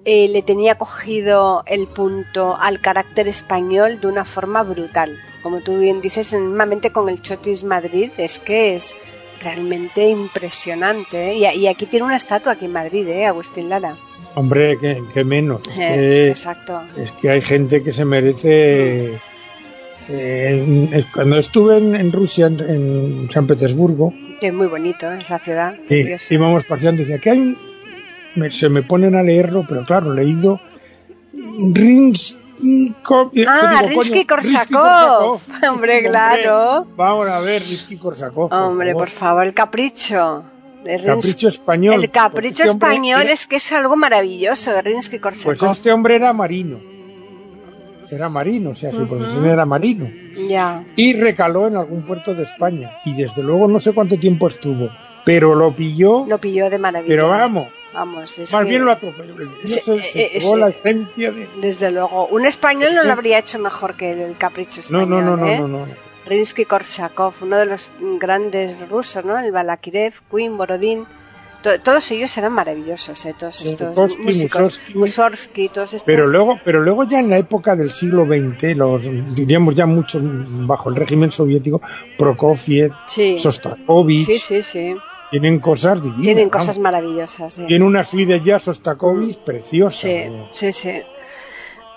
eh, 0.05 0.27
le 0.29 0.41
tenía 0.41 0.77
cogido 0.77 1.63
el 1.65 1.87
punto 1.87 2.55
al 2.55 2.79
carácter 2.79 3.27
español 3.27 3.99
de 3.99 4.07
una 4.07 4.25
forma 4.25 4.63
brutal. 4.63 5.17
Como 5.41 5.61
tú 5.61 5.79
bien 5.79 6.01
dices, 6.01 6.33
mismamente 6.33 6.91
con 6.91 7.09
el 7.09 7.21
Chotis 7.21 7.63
Madrid 7.63 8.11
es 8.17 8.39
que 8.39 8.75
es 8.75 8.95
realmente 9.41 10.05
impresionante. 10.05 11.31
¿eh? 11.31 11.55
Y, 11.55 11.67
aquí 11.67 11.85
tiene 11.85 12.05
una 12.05 12.15
estatua 12.15 12.53
aquí 12.53 12.65
en 12.65 12.73
Madrid, 12.73 13.07
¿eh? 13.07 13.25
Agustín 13.25 13.69
Lara. 13.69 13.97
Hombre, 14.35 14.77
que, 14.79 15.23
menos. 15.23 15.61
Eh, 15.79 16.29
exacto. 16.29 16.81
Es 16.95 17.11
que 17.13 17.29
hay 17.29 17.41
gente 17.41 17.83
que 17.83 17.91
se 17.91 18.05
merece 18.05 19.19
eh, 20.09 21.03
cuando 21.13 21.37
estuve 21.37 21.77
en, 21.77 22.11
Rusia, 22.11 22.47
en, 22.47 23.29
San 23.31 23.47
Petersburgo. 23.47 24.13
Que 24.39 24.47
es 24.47 24.53
muy 24.53 24.67
bonito 24.67 25.11
esa 25.11 25.39
ciudad. 25.39 25.75
Y 25.89 26.33
íbamos 26.33 26.65
paseando 26.65 27.01
y 27.01 27.05
decía 27.05 27.19
que 27.19 27.29
hay. 27.31 28.51
se 28.51 28.69
me 28.69 28.83
ponen 28.83 29.15
a 29.15 29.23
leerlo, 29.23 29.65
pero 29.67 29.85
claro, 29.85 30.13
leído. 30.13 30.59
Rinsky, 31.73 32.95
ah, 33.47 33.83
Rinsky 33.85 34.25
Korsakov. 34.25 35.41
Hombre, 35.69 36.09
claro. 36.09 36.87
Vamos 36.95 37.27
a 37.27 37.39
ver, 37.39 37.61
Rinsky 37.61 37.97
Korsakov. 37.97 38.53
Hombre, 38.53 38.93
por 38.93 39.09
favor, 39.09 39.45
el 39.45 39.53
capricho. 39.53 40.43
El 40.85 41.03
capricho 41.03 41.49
español. 41.49 41.95
El 42.01 42.11
capricho 42.11 42.63
este 42.63 42.73
español 42.73 43.23
es 43.23 43.45
que 43.45 43.57
es 43.57 43.71
algo 43.73 43.97
maravilloso 43.97 44.71
de 44.71 44.81
Rinsky 44.81 45.19
Korsakov. 45.19 45.57
Pues 45.57 45.77
este 45.77 45.91
hombre 45.91 46.15
era 46.15 46.31
marino 46.31 46.96
era 48.11 48.29
marino, 48.29 48.71
o 48.71 48.75
sea, 48.75 48.91
su 48.91 49.07
profesión 49.07 49.45
era 49.45 49.65
marino. 49.65 50.09
Ya. 50.47 50.85
Y 50.95 51.19
recaló 51.19 51.67
en 51.67 51.75
algún 51.75 52.05
puerto 52.05 52.33
de 52.33 52.43
España. 52.43 52.99
Y 53.05 53.13
desde 53.13 53.43
luego 53.43 53.67
no 53.67 53.79
sé 53.79 53.93
cuánto 53.93 54.17
tiempo 54.17 54.47
estuvo, 54.47 54.89
pero 55.25 55.55
lo 55.55 55.75
pilló. 55.75 56.25
Lo 56.27 56.39
pilló 56.39 56.69
de 56.69 56.79
maravilla. 56.79 57.11
Pero 57.11 57.29
vamos. 57.29 57.67
Vamos, 57.93 58.37
es 58.37 58.53
Más 58.53 58.65
bien 58.65 58.85
lo 58.85 58.91
atropelló. 58.91 59.33
No 59.35 59.49
se, 59.63 60.01
se 60.01 60.37
eh, 60.37 60.57
la 60.57 60.67
esencia 60.67 61.31
de... 61.31 61.49
Desde 61.59 61.89
luego. 61.89 62.27
Un 62.27 62.45
español 62.45 62.93
no 62.93 63.03
lo 63.03 63.11
habría 63.11 63.39
hecho 63.39 63.57
mejor 63.59 63.95
que 63.95 64.11
el 64.11 64.37
capricho 64.37 64.81
español. 64.81 65.09
No, 65.09 65.21
no, 65.21 65.37
no, 65.37 65.47
¿eh? 65.47 65.57
no, 65.59 65.67
no, 65.67 65.87
Rinsky-Korsakov, 66.27 67.33
uno 67.41 67.57
de 67.57 67.65
los 67.65 67.91
grandes 68.19 68.87
rusos, 68.89 69.23
¿no? 69.23 69.39
El 69.39 69.51
Balakirev, 69.51 70.13
Queen, 70.29 70.57
Borodín 70.57 71.07
todos 71.83 72.11
ellos 72.11 72.37
eran 72.37 72.53
maravillosos, 72.53 73.25
¿eh? 73.25 73.35
todos 73.37 73.63
estos 73.63 74.17
músicos, 74.19 74.81
Mussorgsky, 74.93 75.69
todos 75.69 75.93
estos. 75.93 76.03
Pero 76.05 76.27
luego, 76.27 76.59
pero 76.63 76.81
luego 76.81 77.03
ya 77.03 77.19
en 77.19 77.29
la 77.29 77.37
época 77.37 77.75
del 77.75 77.91
siglo 77.91 78.25
XX, 78.25 78.75
los 78.75 79.09
diríamos 79.35 79.75
ya 79.75 79.85
mucho 79.85 80.19
bajo 80.21 80.89
el 80.89 80.95
régimen 80.95 81.31
soviético, 81.31 81.81
Prokofiev, 82.17 82.91
Sostakovich, 83.37 84.25
sí, 84.25 84.39
sí, 84.39 84.61
sí. 84.61 84.95
tienen 85.31 85.59
cosas 85.59 86.01
divinas. 86.01 86.23
Tienen 86.23 86.49
cosas 86.49 86.79
maravillosas. 86.79 87.53
Sí. 87.53 87.65
Tiene 87.65 87.85
una 87.85 88.03
suite 88.03 88.39
jazz 88.41 88.63
Sostakovich 88.63 89.37
preciosa. 89.39 90.07
Sí, 90.07 90.29
sí, 90.51 90.71
sí. 90.73 91.01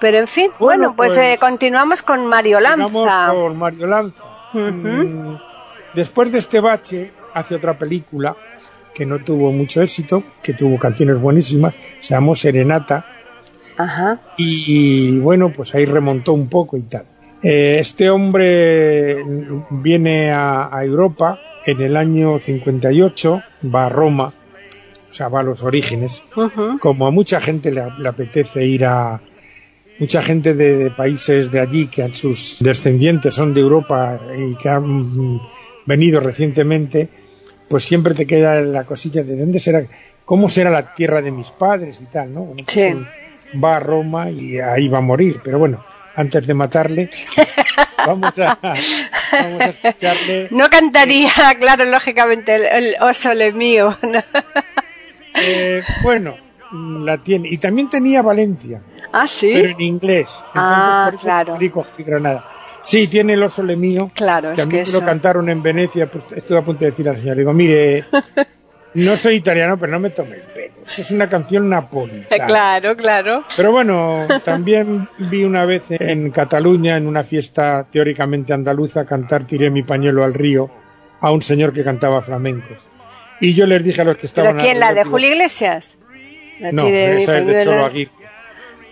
Pero 0.00 0.18
en 0.18 0.26
fin, 0.26 0.50
bueno, 0.58 0.82
bueno 0.84 0.96
pues, 0.96 1.14
pues 1.14 1.34
eh, 1.34 1.36
continuamos 1.38 2.02
con 2.02 2.26
Mario 2.26 2.60
Lanza. 2.60 3.28
con 3.32 3.58
Mario 3.58 3.86
Lanza. 3.86 4.24
Uh 4.54 4.58
-huh. 4.58 4.72
mm, 4.72 5.38
después 5.94 6.32
de 6.32 6.38
este 6.38 6.60
bache, 6.60 7.12
hace 7.34 7.54
otra 7.54 7.78
película 7.78 8.34
que 8.94 9.06
no 9.06 9.18
tuvo 9.20 9.52
mucho 9.52 9.82
éxito, 9.82 10.22
que 10.42 10.54
tuvo 10.54 10.78
canciones 10.78 11.20
buenísimas, 11.20 11.74
se 12.00 12.14
llamó 12.14 12.34
Serenata. 12.34 13.06
Ajá. 13.76 14.20
Y, 14.36 15.14
y 15.16 15.18
bueno, 15.18 15.52
pues 15.52 15.74
ahí 15.74 15.86
remontó 15.86 16.32
un 16.32 16.48
poco 16.48 16.76
y 16.76 16.82
tal. 16.82 17.04
Eh, 17.42 17.78
este 17.80 18.10
hombre 18.10 19.24
viene 19.70 20.30
a, 20.30 20.68
a, 20.70 20.84
Europa 20.84 21.38
en 21.64 21.80
el 21.80 21.96
año 21.96 22.38
58, 22.38 23.42
va 23.74 23.86
a 23.86 23.88
Roma, 23.88 24.34
o 25.10 25.14
sea, 25.14 25.28
va 25.28 25.40
a 25.40 25.42
los 25.42 25.62
orígenes. 25.62 26.22
Uh 26.36 26.40
-huh. 26.40 26.78
Como 26.80 27.06
a 27.06 27.10
mucha 27.10 27.40
gente 27.40 27.70
le, 27.70 27.82
le 27.98 28.08
apetece 28.08 28.66
ir 28.66 28.84
a. 28.84 29.20
Mucha 29.98 30.22
gente 30.22 30.54
de, 30.54 30.76
de, 30.76 30.90
países 30.90 31.50
de 31.50 31.60
allí 31.60 31.86
que 31.86 32.14
sus 32.14 32.56
descendientes 32.60 33.34
son 33.34 33.52
de 33.52 33.60
Europa 33.60 34.18
y 34.34 34.56
que 34.56 34.70
han 34.70 35.38
venido 35.84 36.20
recientemente, 36.20 37.10
pues 37.70 37.84
siempre 37.84 38.14
te 38.14 38.26
queda 38.26 38.60
la 38.62 38.82
cosilla 38.82 39.22
de 39.22 39.36
dónde 39.36 39.60
será, 39.60 39.84
cómo 40.24 40.48
será 40.48 40.70
la 40.70 40.92
tierra 40.92 41.22
de 41.22 41.30
mis 41.30 41.52
padres 41.52 41.98
y 42.00 42.06
tal, 42.06 42.34
¿no? 42.34 42.40
Bueno, 42.40 42.64
sí. 42.66 42.92
Va 43.62 43.76
a 43.76 43.80
Roma 43.80 44.28
y 44.28 44.58
ahí 44.58 44.88
va 44.88 44.98
a 44.98 45.02
morir, 45.02 45.40
pero 45.44 45.60
bueno, 45.60 45.84
antes 46.16 46.48
de 46.48 46.54
matarle, 46.54 47.10
vamos 48.06 48.36
a, 48.40 48.58
vamos 48.60 49.60
a 49.60 49.66
escucharle. 49.66 50.48
No 50.50 50.68
cantaría, 50.68 51.30
claro, 51.60 51.84
lógicamente, 51.84 52.56
el, 52.56 52.64
el 52.64 52.96
oso 53.00 53.34
le 53.34 53.52
mío. 53.52 53.96
¿no? 54.02 54.20
Eh, 55.34 55.80
bueno, 56.02 56.36
la 56.72 57.18
tiene. 57.18 57.48
Y 57.48 57.58
también 57.58 57.88
tenía 57.88 58.20
Valencia. 58.20 58.82
Ah, 59.12 59.28
sí. 59.28 59.50
Pero 59.54 59.68
en 59.68 59.80
inglés. 59.80 60.28
Entonces, 60.48 60.52
ah, 60.56 61.02
por 61.04 61.14
eso 61.14 61.24
claro. 61.24 61.58
Granada. 61.98 62.49
Sí, 62.90 63.06
tiene 63.06 63.34
el 63.34 63.42
oso 63.44 63.62
le 63.62 63.76
mío. 63.76 64.10
Claro, 64.16 64.48
que 64.48 64.54
es 64.54 64.62
a 64.62 64.66
mí 64.66 64.72
que 64.72 64.80
eso... 64.80 64.98
lo 64.98 65.06
cantaron 65.06 65.48
en 65.48 65.62
Venecia. 65.62 66.10
Pues 66.10 66.26
estuve 66.32 66.58
a 66.58 66.64
punto 66.64 66.80
de 66.80 66.90
decir 66.90 67.08
al 67.08 67.18
señor, 67.18 67.36
digo, 67.36 67.52
mire, 67.52 68.04
no 68.94 69.16
soy 69.16 69.36
italiano, 69.36 69.78
pero 69.78 69.92
no 69.92 70.00
me 70.00 70.10
tome 70.10 70.34
el 70.34 70.42
pelo. 70.42 70.74
Esto 70.88 71.02
es 71.02 71.10
una 71.12 71.28
canción 71.28 71.68
napolitana. 71.68 72.46
Claro, 72.48 72.96
claro. 72.96 73.44
Pero 73.56 73.70
bueno, 73.70 74.26
también 74.44 75.08
vi 75.18 75.44
una 75.44 75.66
vez 75.66 75.92
en 75.92 76.32
Cataluña, 76.32 76.96
en 76.96 77.06
una 77.06 77.22
fiesta 77.22 77.86
teóricamente 77.88 78.52
andaluza, 78.52 79.04
cantar 79.04 79.46
Tiré 79.46 79.70
mi 79.70 79.84
pañuelo 79.84 80.24
al 80.24 80.34
río 80.34 80.68
a 81.20 81.30
un 81.30 81.42
señor 81.42 81.72
que 81.72 81.84
cantaba 81.84 82.20
flamenco. 82.22 82.74
Y 83.40 83.54
yo 83.54 83.66
les 83.66 83.84
dije 83.84 84.00
a 84.00 84.04
los 84.04 84.16
que 84.16 84.26
estaban... 84.26 84.56
¿Pero 84.56 84.64
quién? 84.64 84.80
¿La 84.80 84.92
de 84.92 85.04
Julio 85.04 85.30
Iglesias? 85.30 85.96
La 86.58 86.72
no, 86.72 86.88
esa 86.88 87.38
es 87.38 87.46
de 87.46 87.64
Cholo 87.64 87.84
Aguirre. 87.84 88.10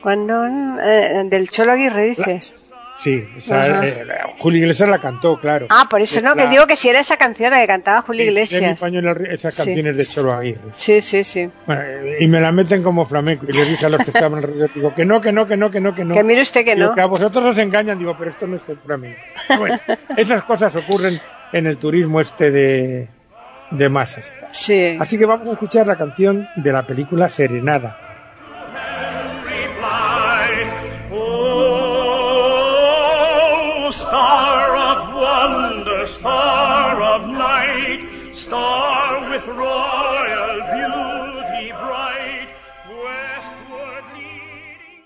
Cuando, 0.00 0.46
eh, 0.84 1.24
del 1.24 1.50
Cholo 1.50 1.72
Aguirre 1.72 2.04
dices. 2.04 2.54
La... 2.56 2.67
Sí, 2.98 3.28
esa, 3.37 3.87
eh, 3.87 4.04
Julio 4.38 4.58
Iglesias 4.58 4.88
la 4.88 4.98
cantó, 4.98 5.38
claro. 5.38 5.68
Ah, 5.70 5.87
por 5.88 6.00
eso 6.00 6.20
no, 6.20 6.34
la... 6.34 6.42
que 6.42 6.48
digo 6.48 6.66
que 6.66 6.74
si 6.74 6.88
era 6.88 6.98
esa 6.98 7.16
canción 7.16 7.50
la 7.52 7.61
que 7.61 7.66
cantaba 7.68 8.02
Julio 8.02 8.22
sí, 8.22 8.28
Iglesias. 8.28 8.80
Pañuelo, 8.80 9.12
esa 9.12 9.52
canción 9.52 9.76
sí. 9.76 9.88
es 9.88 9.96
de 9.96 10.04
Cholo 10.04 10.32
Aguirre. 10.32 10.61
Sí, 10.72 11.00
sí, 11.00 11.22
sí. 11.22 11.48
Bueno, 11.66 11.82
y 12.18 12.26
me 12.26 12.40
la 12.40 12.50
meten 12.50 12.82
como 12.82 13.04
flamenco. 13.04 13.46
Y 13.48 13.52
les 13.52 13.68
dije 13.68 13.87
a 13.87 13.88
los 13.88 14.02
que 14.02 14.11
estaban 14.11 14.34
alrededor, 14.34 14.72
digo, 14.74 14.94
que 14.94 15.04
no, 15.04 15.20
que 15.20 15.32
no, 15.32 15.46
que 15.46 15.56
no, 15.56 15.70
que 15.70 15.80
no, 15.80 15.94
que 15.94 16.04
no. 16.04 16.14
Que 16.14 16.24
mire 16.24 16.42
usted 16.42 16.64
que 16.64 16.74
digo, 16.74 16.88
no. 16.88 16.94
Que 16.96 17.00
a 17.00 17.06
vosotros 17.06 17.44
os 17.44 17.58
engañan, 17.58 18.00
digo, 18.00 18.16
pero 18.18 18.30
esto 18.30 18.48
no 18.48 18.56
es 18.56 18.68
el 18.68 18.80
flamenco. 18.80 19.20
Bueno, 19.58 19.78
esas 20.16 20.42
cosas 20.42 20.74
ocurren 20.74 21.20
en 21.52 21.66
el 21.66 21.78
turismo 21.78 22.20
este 22.20 22.50
de, 22.50 23.08
de 23.70 23.88
masas. 23.88 24.34
Sí. 24.50 24.96
Así 24.98 25.18
que 25.18 25.24
vamos 25.24 25.48
a 25.48 25.52
escuchar 25.52 25.87
la 25.87 25.96
canción 25.96 26.48
de 26.56 26.72
la 26.72 26.84
película 26.84 27.28
Serenada. 27.28 28.08
Star 33.92 34.77
of 34.77 35.14
wonder, 35.14 36.07
star 36.07 37.03
of 37.03 37.29
night, 37.29 38.35
star 38.35 39.31
with 39.31 39.46
royal 39.46 40.61
beauty 40.74 41.72
bright, 41.72 42.48
westward 42.88 44.05
leading. 44.14 45.05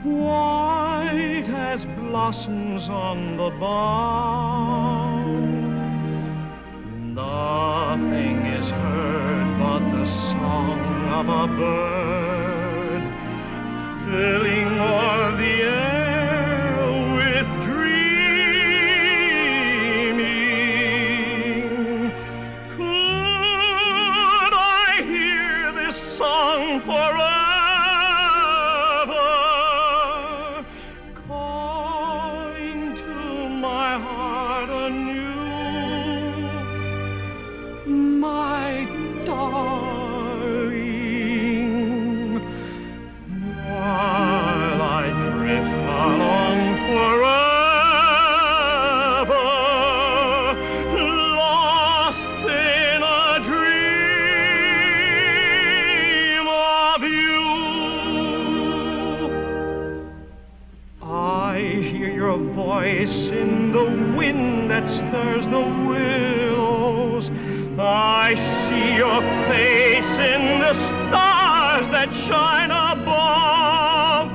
white 0.02 1.48
as 1.48 1.84
blossoms 1.84 2.61
on 2.88 3.36
the 3.36 3.50
bough. 3.50 4.01
The 70.72 70.88
stars 70.88 71.86
that 71.88 72.10
shine 72.26 72.70
above. 72.70 74.30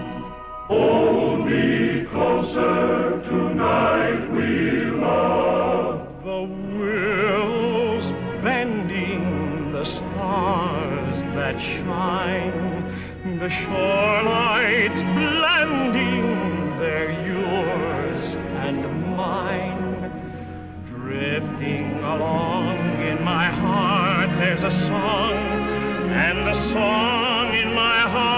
Hold 0.68 1.48
me 1.48 2.06
closer 2.06 3.22
tonight, 3.24 4.30
we 4.32 4.82
love. 5.02 6.08
The 6.24 6.42
willows 6.78 8.06
bending, 8.44 9.72
the 9.72 9.86
stars 9.86 11.24
that 11.34 11.60
shine, 11.60 13.40
the 13.40 13.50
shorelights 13.50 15.02
blending, 15.16 16.78
they're 16.78 17.14
yours 17.34 18.26
and 18.64 19.18
mine. 19.18 20.12
Drifting 20.86 21.98
along 22.04 22.78
in 23.02 23.24
my 23.24 23.50
heart, 23.50 24.30
there's 24.38 24.62
a 24.62 24.72
song, 24.88 25.57
and 26.18 26.48
the 26.48 26.56
song 26.72 27.54
in 27.54 27.72
my 27.76 28.02
heart 28.10 28.37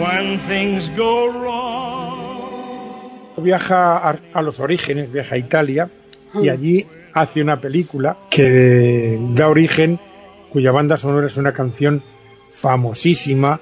When 0.00 0.40
things 0.48 0.90
go 0.96 1.30
wrong. 1.30 2.30
Viaja 3.36 3.98
a, 3.98 4.16
a 4.32 4.42
los 4.42 4.58
orígenes, 4.60 5.12
viaja 5.12 5.34
a 5.34 5.38
Italia 5.38 5.90
y 6.34 6.48
allí 6.48 6.86
hace 7.12 7.42
una 7.42 7.60
película 7.60 8.16
que 8.30 9.18
da 9.34 9.48
origen, 9.48 9.98
cuya 10.50 10.72
banda 10.72 10.96
sonora 10.96 11.26
es 11.26 11.36
una 11.36 11.52
canción 11.52 12.02
famosísima 12.48 13.60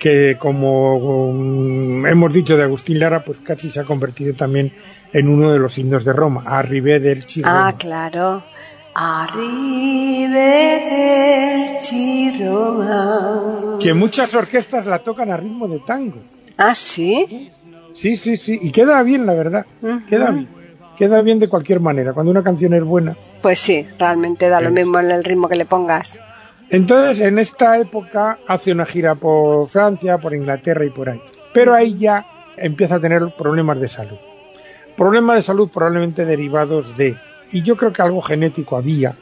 que 0.00 0.36
como 0.38 0.96
um, 0.96 2.06
hemos 2.06 2.32
dicho 2.32 2.56
de 2.56 2.62
Agustín 2.62 3.00
Lara, 3.00 3.24
pues 3.24 3.38
casi 3.40 3.70
se 3.70 3.80
ha 3.80 3.84
convertido 3.84 4.34
también 4.34 4.72
en 5.12 5.28
uno 5.28 5.50
de 5.50 5.58
los 5.58 5.76
himnos 5.78 6.04
de 6.04 6.12
Roma, 6.12 6.44
Arrivederci 6.46 7.42
Ah, 7.44 7.74
claro. 7.78 8.44
Que 13.80 13.94
muchas 13.94 14.34
orquestas 14.34 14.86
la 14.86 14.98
tocan 15.00 15.30
a 15.30 15.36
ritmo 15.36 15.68
de 15.68 15.78
tango. 15.80 16.18
Ah, 16.56 16.74
sí. 16.74 17.52
Sí, 17.92 18.16
sí, 18.16 18.36
sí, 18.36 18.58
y 18.60 18.70
queda 18.70 19.02
bien, 19.02 19.26
la 19.26 19.34
verdad, 19.34 19.66
queda 20.08 20.30
bien. 20.30 20.48
Queda 20.96 21.22
bien 21.22 21.38
de 21.38 21.48
cualquier 21.48 21.78
manera, 21.78 22.12
cuando 22.12 22.32
una 22.32 22.42
canción 22.42 22.74
es 22.74 22.82
buena. 22.82 23.16
Pues 23.40 23.60
sí, 23.60 23.86
realmente 24.00 24.48
da 24.48 24.60
lo 24.60 24.72
mismo 24.72 24.98
en 24.98 25.12
el 25.12 25.22
ritmo 25.22 25.48
que 25.48 25.54
le 25.54 25.64
pongas. 25.64 26.18
Entonces, 26.70 27.20
en 27.20 27.38
esta 27.38 27.78
época 27.78 28.40
hace 28.48 28.72
una 28.72 28.84
gira 28.84 29.14
por 29.14 29.68
Francia, 29.68 30.18
por 30.18 30.34
Inglaterra 30.34 30.84
y 30.84 30.90
por 30.90 31.08
ahí. 31.08 31.22
Pero 31.54 31.72
ahí 31.72 31.96
ya 31.96 32.26
empieza 32.56 32.96
a 32.96 33.00
tener 33.00 33.22
problemas 33.38 33.80
de 33.80 33.86
salud. 33.86 34.18
Problemas 34.96 35.36
de 35.36 35.42
salud 35.42 35.70
probablemente 35.72 36.24
derivados 36.24 36.96
de, 36.96 37.16
y 37.52 37.62
yo 37.62 37.76
creo 37.76 37.92
que 37.92 38.02
algo 38.02 38.20
genético 38.20 38.76
había, 38.76 39.14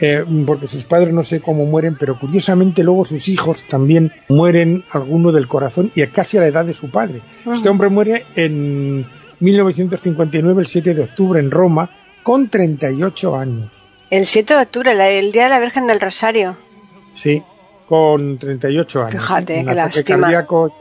eh, 0.00 0.24
porque 0.46 0.66
sus 0.66 0.84
padres 0.84 1.12
no 1.12 1.22
sé 1.22 1.40
cómo 1.40 1.66
mueren, 1.66 1.96
pero 1.98 2.18
curiosamente 2.18 2.82
luego 2.82 3.04
sus 3.04 3.28
hijos 3.28 3.64
también 3.64 4.12
mueren 4.28 4.84
alguno 4.90 5.30
del 5.30 5.46
corazón 5.46 5.92
y 5.94 6.06
casi 6.06 6.38
a 6.38 6.40
la 6.40 6.46
edad 6.46 6.64
de 6.64 6.74
su 6.74 6.90
padre. 6.90 7.20
Este 7.52 7.68
hombre 7.68 7.90
muere 7.90 8.24
en 8.34 9.06
1959, 9.40 10.62
el 10.62 10.66
7 10.66 10.94
de 10.94 11.02
octubre, 11.02 11.40
en 11.40 11.50
Roma, 11.50 11.90
con 12.22 12.48
38 12.48 13.36
años. 13.36 13.86
El 14.10 14.24
7 14.24 14.54
de 14.54 14.62
octubre, 14.62 15.18
el 15.18 15.32
Día 15.32 15.44
de 15.44 15.48
la 15.50 15.60
Virgen 15.60 15.86
del 15.86 16.00
Rosario. 16.00 16.56
Sí, 17.14 17.42
con 17.86 18.38
38 18.38 19.04
años. 19.04 19.22
Fíjate, 19.22 19.54
qué 19.54 19.60
ataque 19.60 19.74
lástima. 19.74 20.20
cardíaco. 20.22 20.74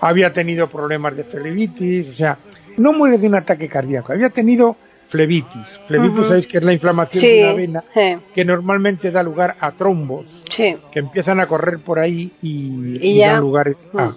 Había 0.00 0.32
tenido 0.32 0.68
problemas 0.68 1.16
de 1.16 1.24
flebitis, 1.24 2.08
o 2.08 2.12
sea, 2.12 2.38
no 2.76 2.92
muere 2.92 3.18
de 3.18 3.26
un 3.26 3.34
ataque 3.34 3.68
cardíaco, 3.68 4.12
había 4.12 4.30
tenido 4.30 4.76
flebitis. 5.12 5.78
Flebitis, 5.86 6.26
sabéis 6.26 6.46
que 6.46 6.58
es 6.58 6.64
la 6.64 6.72
inflamación 6.72 7.20
Sí, 7.20 7.28
de 7.28 7.44
una 7.44 7.54
vena 7.54 7.84
sí. 7.92 8.16
que 8.34 8.44
normalmente 8.44 9.10
da 9.10 9.22
lugar 9.22 9.56
a 9.60 9.72
trombos 9.72 10.42
Sí. 10.50 10.76
que 10.90 10.98
empiezan 11.00 11.38
a 11.38 11.46
correr 11.46 11.78
por 11.80 11.98
ahí 11.98 12.32
y, 12.40 12.96
Y 12.96 13.10
y 13.12 13.18
ya. 13.18 13.32
dan 13.34 13.42
a. 13.42 13.90
Mm. 13.92 14.16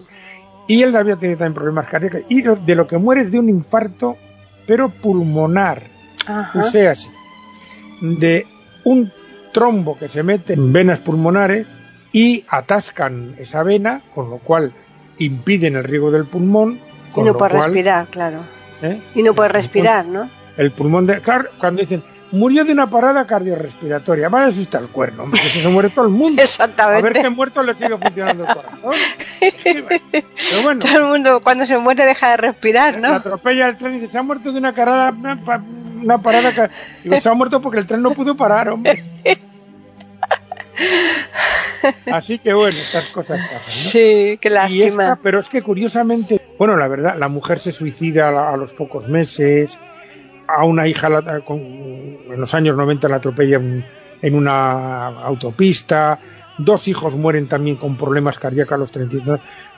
Y 0.68 0.82
él 0.84 0.96
había 0.96 1.18
tenido 1.18 1.38
también 1.38 1.54
problemas 1.54 1.88
cardíacos. 1.90 2.22
Y 2.30 2.42
de 2.42 2.76
lo 2.76 2.88
que 2.88 2.98
muere 2.98 3.22
es 3.22 3.32
de 3.32 3.40
un 3.40 3.50
infarto, 3.50 4.16
pero 4.66 4.90
pulmonar. 4.90 5.84
Ajá. 6.26 6.60
O 6.60 6.64
sea, 6.64 6.94
de 8.02 8.46
un 8.84 9.12
trombo 9.54 9.98
que 9.98 10.10
se 10.10 10.24
mete 10.24 10.54
en 10.54 10.74
venas 10.74 11.00
pulmonares 11.02 11.68
y 12.12 12.46
atascan 12.50 13.36
esa 13.38 13.62
vena, 13.64 14.02
con 14.16 14.30
lo 14.30 14.38
cual 14.40 14.74
impiden 15.18 15.76
el 15.76 15.84
riego 15.84 16.10
del 16.12 16.26
pulmón. 16.26 16.80
y 17.16 17.20
no 17.20 17.26
lo 17.28 17.38
puede 17.38 17.52
cual, 17.52 17.64
respirar, 17.66 18.08
claro. 18.08 18.40
¿eh? 18.82 19.02
Y 19.14 19.24
no 19.24 19.34
puede 19.36 19.50
respirar, 19.50 20.06
¿no? 20.06 20.30
El 20.58 20.72
pulmón 20.72 21.06
de. 21.06 21.22
Claro, 21.22 21.50
cuando 21.60 21.82
dicen 21.82 22.04
murió 22.32 22.66
de 22.66 22.74
una 22.74 22.90
parada 22.90 23.26
cardiorrespiratoria, 23.28 24.28
vaya 24.30 24.52
si 24.52 24.64
está 24.64 24.80
el 24.80 24.88
cuerno, 24.88 25.24
hombre, 25.24 25.40
que 25.42 25.48
se 25.62 25.70
muere 25.70 25.90
todo 25.90 26.06
el 26.06 26.12
mundo. 26.12 26.42
A 26.42 26.44
ver 26.44 26.44
Exactamente. 26.46 27.22
qué 27.22 27.30
muerto 27.30 27.64
le 27.64 27.74
sigue 27.76 27.98
funcionando 27.98 28.44
el 28.46 28.54
corazón. 28.54 28.94
Pero 29.64 30.62
bueno, 30.64 30.80
Todo 30.82 30.98
el 30.98 31.06
mundo 31.06 31.40
cuando 31.42 31.66
se 31.66 31.78
muere 31.78 32.06
deja 32.06 32.32
de 32.32 32.38
respirar, 32.38 32.96
la 33.00 33.10
¿no? 33.10 33.16
atropella 33.16 33.68
el 33.70 33.78
tren 33.78 33.94
y 33.94 34.00
dice, 34.00 34.12
se 34.14 34.18
ha 34.18 34.24
muerto 34.24 34.52
de 34.52 34.60
una, 34.60 34.74
carada, 34.74 35.12
una, 35.12 35.42
pa- 35.46 35.64
una 36.02 36.22
parada. 36.22 36.54
ca-". 36.54 36.70
Digo, 37.04 37.22
se 37.22 37.30
ha 37.30 37.34
muerto 37.34 37.62
porque 37.62 37.80
el 37.80 37.88
tren 37.88 38.02
no 38.02 38.12
pudo 38.12 38.36
parar, 38.36 38.68
hombre. 38.70 39.04
Así 42.12 42.40
que 42.40 42.54
bueno, 42.54 42.76
estas 42.78 43.06
cosas 43.10 43.40
pasan. 43.40 43.60
¿no? 43.60 43.90
Sí, 43.92 44.40
qué 44.42 44.50
Y 44.70 44.82
esta, 44.82 45.04
lástima. 45.04 45.20
pero 45.22 45.40
es 45.40 45.48
que 45.50 45.62
curiosamente, 45.62 46.42
bueno, 46.58 46.76
la 46.76 46.88
verdad, 46.88 47.16
la 47.18 47.28
mujer 47.28 47.60
se 47.60 47.72
suicida 47.72 48.30
a 48.52 48.58
los 48.58 48.74
pocos 48.74 49.08
meses, 49.08 49.78
a 50.48 50.66
una 50.66 50.88
hija 50.88 51.10
la- 51.10 51.42
con- 51.42 51.60
en 51.60 52.40
los 52.40 52.54
años 52.54 52.76
90 52.78 53.08
la 53.08 53.18
atropella 53.18 53.58
en, 53.58 53.86
una 54.36 55.08
autopista, 55.24 56.20
dos 56.58 56.88
hijos 56.88 57.16
mueren 57.16 57.48
también 57.48 57.76
con 57.76 57.98
problemas 57.98 58.40
cardíacos 58.40 58.74
a 58.74 58.78
los 58.78 58.92
treinta 58.92 59.18
y 59.18 59.24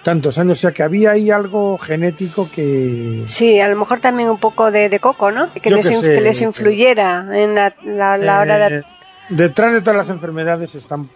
tantos 0.04 0.38
años, 0.38 0.58
o 0.60 0.62
sea 0.62 0.72
que 0.72 0.84
había 0.84 1.12
ahí 1.12 1.32
algo 1.32 1.78
genético 1.78 2.48
que... 2.54 3.24
Sí, 3.26 3.60
a 3.60 3.68
lo 3.68 3.76
mejor 3.76 4.00
también 4.00 4.30
un 4.30 4.38
poco 4.40 4.72
de, 4.72 4.88
de 4.90 5.00
coco, 5.00 5.32
¿no? 5.32 5.52
Que 5.54 5.72
les, 5.72 5.88
sé, 5.88 6.02
que 6.02 6.22
les 6.22 6.38
que- 6.40 6.46
influyera 6.46 7.28
en 7.34 7.56
la, 7.56 7.74
la- 7.84 8.18
la 8.18 8.40
hora 8.42 8.58
de 8.70 8.78
Eh, 8.78 8.84
Detrás 9.30 9.74
de 9.74 9.82
todas 9.82 9.98
las 9.98 10.10
enfermedades 10.10 10.76
están, 10.76 11.10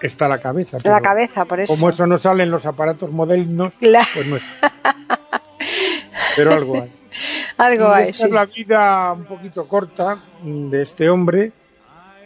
está 0.00 0.28
la 0.28 0.40
cabeza. 0.40 0.78
la 0.84 1.00
cabeza, 1.00 1.44
por 1.46 1.58
eso. 1.60 1.72
Como 1.74 1.88
eso 1.88 2.06
no 2.06 2.18
sale 2.18 2.44
en 2.44 2.50
los 2.52 2.64
aparatos 2.66 3.10
modernos, 3.10 3.72
La- 3.80 4.06
pues 4.14 4.26
no 4.28 4.36
es. 4.36 4.44
Pero 6.36 6.52
algo 6.52 6.82
hay. 6.82 6.92
algo 7.56 7.88
hay, 7.88 8.04
esta 8.04 8.14
sí. 8.18 8.24
es 8.26 8.32
la 8.32 8.46
vida 8.46 9.12
un 9.12 9.24
poquito 9.24 9.66
corta 9.68 10.18
de 10.42 10.82
este 10.82 11.08
hombre, 11.08 11.52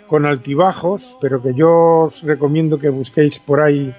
con 0.08 0.26
altibajos, 0.26 1.16
pero 1.20 1.42
que 1.42 1.54
yo 1.54 2.00
os 2.06 2.22
recomiendo 2.22 2.78
que 2.78 2.88
busquéis 2.88 3.38
por 3.38 3.60
ahí 3.60 3.94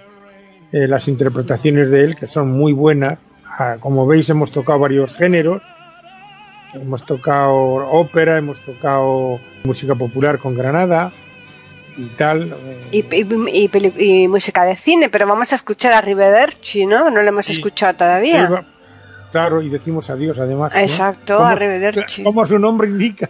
eh, 0.73 0.87
las 0.87 1.07
interpretaciones 1.07 1.89
de 1.89 2.03
él, 2.03 2.15
que 2.15 2.27
son 2.27 2.51
muy 2.51 2.73
buenas. 2.73 3.19
Ah, 3.45 3.77
como 3.79 4.05
veis, 4.07 4.29
hemos 4.29 4.51
tocado 4.51 4.79
varios 4.79 5.13
géneros. 5.13 5.63
Hemos 6.73 7.05
tocado 7.05 7.53
ópera, 7.53 8.37
hemos 8.37 8.61
tocado 8.61 9.39
música 9.65 9.93
popular 9.93 10.39
con 10.39 10.55
Granada 10.55 11.11
y 11.97 12.05
tal. 12.15 12.55
Y, 12.91 12.99
y- 13.13 13.69
y 13.69 14.21
y 14.23 14.27
música 14.29 14.63
de 14.63 14.77
cine, 14.77 15.09
pero 15.09 15.27
vamos 15.27 15.51
a 15.51 15.55
escuchar 15.55 15.91
a 15.91 15.99
Rivederci, 15.99 16.85
¿no? 16.85 17.09
No 17.09 17.21
lo 17.21 17.27
hemos 17.27 17.49
escuchado 17.49 17.95
todavía. 17.95 18.63
Claro, 19.31 19.61
y 19.61 19.69
decimos 19.69 20.09
adiós 20.09 20.37
además. 20.39 20.73
¿no? 20.73 20.79
Exacto, 20.79 21.37
Como- 21.37 21.47
arrivederci. 21.49 22.23
Como 22.23 22.45
su 22.45 22.59
nombre 22.59 22.87
indica. 22.89 23.29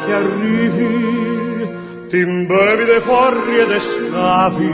che 0.09 0.15
arrivi, 0.15 1.69
ti 2.09 2.17
imbevi 2.17 2.83
de 2.85 2.99
forri 3.01 3.59
e 3.59 3.65
de 3.67 3.79
scavi, 3.79 4.71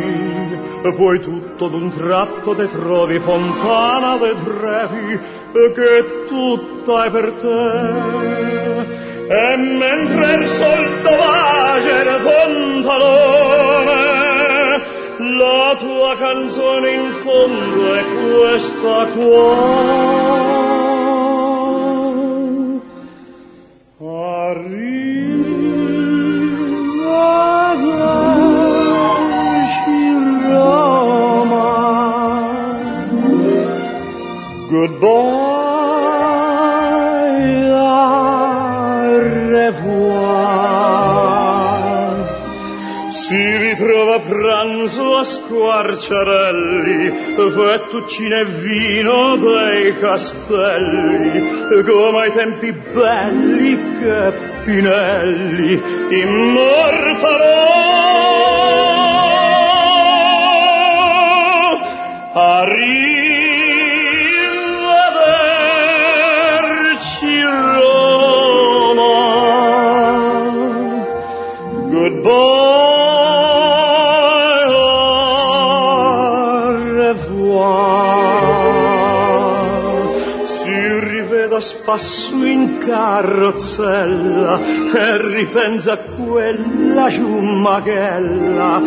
poi 0.95 1.19
tutto 1.19 1.67
d'un 1.67 1.91
tratto 1.91 2.55
te 2.55 2.69
trovi 2.69 3.19
fontana 3.19 4.15
de 4.17 4.33
trevi, 4.43 5.19
e 5.51 5.71
che 5.73 6.05
tutta 6.29 7.05
è 7.05 7.11
per 7.11 7.31
te. 7.41 7.93
E 9.27 9.57
mentre 9.57 10.35
il 10.35 10.47
sol 10.47 11.01
tovage 11.03 11.89
il 11.89 12.19
pantalone, 12.23 13.73
la 15.17 15.75
tua 15.77 16.15
canzone 16.17 16.91
in 16.91 17.11
fondo 17.11 17.93
è 17.93 18.03
questa 18.31 19.05
qua. 19.17 20.64
Goodbye, 34.99 35.35
au 37.69 39.09
revoir. 39.51 40.85
Si 43.11 43.57
ritrova 43.57 44.15
a 44.15 44.19
pranzo 44.19 45.17
a 45.17 45.23
squarciarelli, 45.23 47.11
fettuccine 47.35 48.39
e 48.41 48.45
vino 48.45 49.35
dei 49.35 49.97
castelli, 49.99 51.83
come 51.83 52.21
ai 52.21 52.31
tempi 52.33 52.71
belli 52.71 53.77
che 53.99 54.33
Pinelli 54.63 55.81
immortalò. 56.09 57.65
Arrivederci 62.33 62.94
Goodbye, 72.05 72.29
au 74.69 76.69
revoir. 77.01 78.45
Si 80.45 80.69
riveda 80.99 81.59
spasso 81.59 82.45
in 82.45 82.77
carrozzella 82.85 84.59
e 84.93 85.17
ripensa 85.29 85.93
a 85.93 85.97
quella 85.97 87.09
ciummachella 87.09 88.83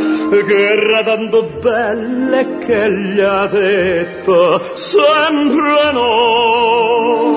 che 0.46 0.72
era 0.72 1.02
tanto 1.02 1.42
bella 1.60 2.38
e 2.38 2.58
che 2.58 2.92
gli 2.92 3.20
ha 3.20 3.48
detto 3.48 4.62
sempre 4.74 5.90
no. 5.92 7.27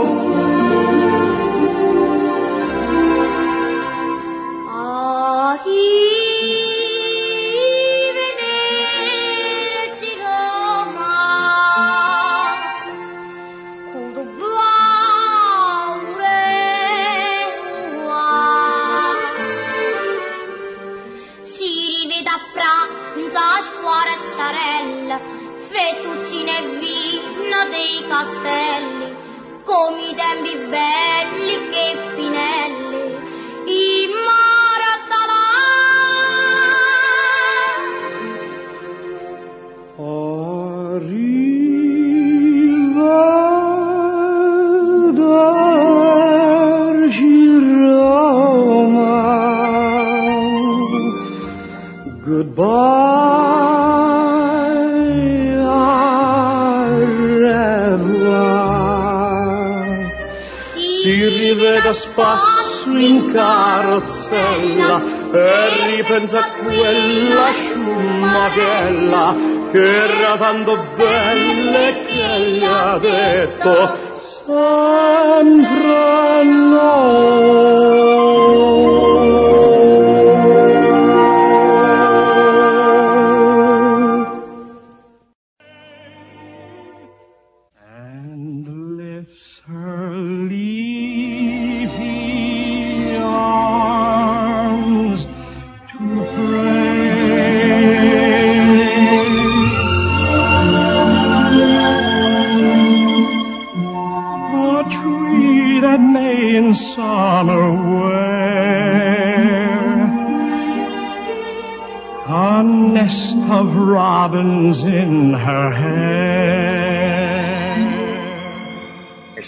Si 61.02 61.28
riveda 61.28 61.93
spesso 61.93 62.95
in 62.95 63.32
carrozzella 63.34 65.02
e 65.34 65.95
ripensa 65.95 66.41
a 66.41 66.47
quella 66.64 67.52
sciummachella 67.54 69.36
che 69.72 69.80
era 69.80 70.38
tanto 70.38 70.78
bella 70.95 71.88
e 71.88 72.06
che 72.06 72.39
gli 72.52 72.64
ha 72.64 72.99
detto 72.99 73.97
sempre 74.45 76.43
no. 76.43 78.11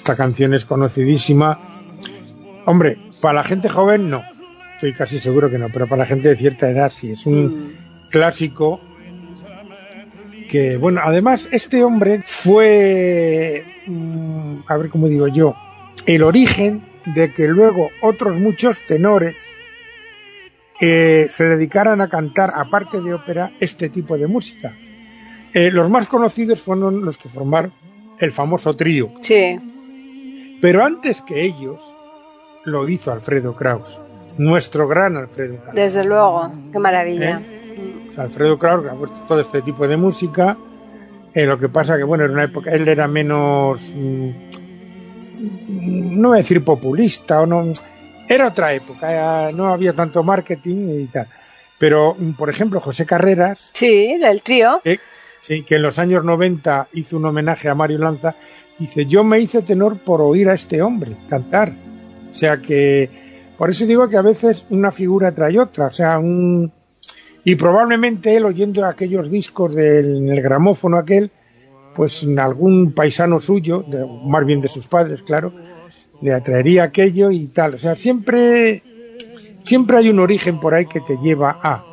Esta 0.04 0.18
canción 0.18 0.54
es 0.54 0.66
conocidísima. 0.66 1.62
Hombre, 2.66 2.98
para 3.22 3.36
la 3.36 3.44
gente 3.46 3.70
joven 3.70 4.10
no. 4.10 4.22
Estoy 4.74 4.92
casi 4.92 5.18
seguro 5.18 5.50
que 5.50 5.58
no, 5.58 5.70
pero 5.72 5.88
para 5.88 6.00
la 6.00 6.06
gente 6.06 6.28
de 6.28 6.36
cierta 6.36 6.70
edad 6.70 6.90
sí. 6.90 7.12
Es 7.12 7.26
un 7.26 7.74
clásico 8.12 8.82
que, 10.50 10.76
bueno, 10.76 11.00
además 11.02 11.48
este 11.54 11.86
hombre 11.86 12.22
fue, 12.22 13.64
mm, 13.88 14.64
a 14.68 14.76
ver 14.76 14.90
cómo 14.90 15.08
digo 15.08 15.30
yo, 15.30 15.56
el 16.06 16.24
origen 16.24 16.84
de 17.06 17.34
que 17.34 17.48
luego 17.48 17.90
otros 18.02 18.40
muchos 18.40 18.86
tenores 18.86 19.38
eh, 20.82 21.28
se 21.30 21.46
dedicaran 21.46 22.02
a 22.02 22.10
cantar, 22.10 22.52
aparte 22.54 23.00
de 23.00 23.14
ópera, 23.14 23.54
este 23.62 23.88
tipo 23.88 24.18
de 24.18 24.28
música. 24.28 24.76
Eh, 25.54 25.72
los 25.72 25.90
más 25.90 26.08
conocidos 26.08 26.60
fueron 26.60 27.06
los 27.06 27.18
que 27.18 27.30
formaron 27.30 27.72
el 28.20 28.34
famoso 28.34 28.76
trío. 28.76 29.14
Sí. 29.22 29.58
Pero 30.64 30.86
antes 30.86 31.22
que 31.22 31.44
ellos, 31.44 31.94
lo 32.64 32.88
hizo 32.88 33.12
Alfredo 33.12 33.54
Kraus, 33.54 34.00
nuestro 34.38 34.88
gran 34.88 35.18
Alfredo 35.18 35.58
Kraus. 35.58 35.76
Desde 35.76 36.06
luego, 36.06 36.54
qué 36.72 36.80
maravilla. 36.80 37.42
¿Eh? 37.42 38.08
O 38.10 38.14
sea, 38.14 38.24
Alfredo 38.24 38.58
Kraus 38.58 38.86
ha 38.90 38.94
puesto 38.94 39.20
todo 39.28 39.42
este 39.42 39.62
tipo 39.62 39.86
de 39.90 39.98
música. 39.98 40.56
Eh, 41.34 41.46
lo 41.46 41.60
que 41.60 41.68
pasa 41.68 41.98
que, 41.98 42.06
bueno, 42.06 42.24
en 42.24 42.32
una 42.32 42.46
época 42.46 42.72
él 42.72 42.88
era 42.88 43.10
menos, 43.10 43.92
mm, 43.94 44.30
no 46.22 46.30
voy 46.30 46.38
a 46.38 46.42
decir 46.44 46.64
populista, 46.64 47.42
o 47.42 47.46
no, 47.46 47.74
era 48.30 48.48
otra 48.48 48.72
época, 48.72 49.50
eh, 49.50 49.52
no 49.54 49.68
había 49.68 49.92
tanto 49.92 50.24
marketing 50.24 51.02
y 51.02 51.08
tal. 51.08 51.28
Pero, 51.78 52.16
mm, 52.18 52.36
por 52.36 52.50
ejemplo, 52.50 52.80
José 52.80 53.06
Carreras, 53.06 53.70
Sí, 53.74 54.18
del 54.18 54.42
trío. 54.42 54.82
sí, 55.40 55.64
que 55.66 55.76
en 55.76 55.82
los 55.82 56.00
años 56.00 56.24
90 56.24 56.88
hizo 56.94 57.18
un 57.18 57.26
homenaje 57.26 57.68
a 57.68 57.76
Mario 57.76 57.98
Lanza, 57.98 58.36
dice, 58.80 59.06
yo 59.06 59.24
me 59.24 59.40
hice 59.40 59.62
tenor 59.62 60.00
por 60.00 60.22
oír 60.22 60.50
a 60.50 60.54
este 60.54 60.82
hombre 60.82 61.16
cantar. 61.28 61.74
O 62.32 62.36
sea 62.36 62.58
que, 62.58 63.10
por 63.58 63.70
eso 63.70 63.86
digo 63.86 64.08
que 64.10 64.18
a 64.18 64.22
veces 64.22 64.66
una 64.70 64.92
figura 64.92 65.32
trae 65.34 65.60
otra, 65.60 65.88
o 65.88 65.92
sea, 65.92 66.18
un... 66.20 66.72
Y 67.46 67.56
probablemente 67.56 68.36
él 68.38 68.46
oyendo 68.46 68.86
aquellos 68.86 69.30
discos 69.30 69.76
del 69.76 70.30
el 70.30 70.42
gramófono 70.42 70.98
aquel, 70.98 71.30
pues 71.96 72.24
en 72.24 72.40
algún 72.40 72.94
paisano 72.94 73.40
suyo, 73.40 73.84
de- 73.88 74.06
más 74.26 74.46
bien 74.46 74.62
de 74.62 74.70
sus 74.70 74.88
padres, 74.88 75.22
claro, 75.24 75.54
le 76.22 76.34
atraería 76.34 76.84
aquello 76.84 77.32
y 77.32 77.48
tal. 77.48 77.74
O 77.76 77.78
sea, 77.78 77.96
siempre, 77.98 78.82
siempre 79.64 79.98
hay 79.98 80.10
un 80.10 80.20
origen 80.20 80.60
por 80.60 80.74
ahí 80.74 80.86
que 80.86 81.02
te 81.02 81.18
lleva 81.18 81.60
a. 81.62 81.86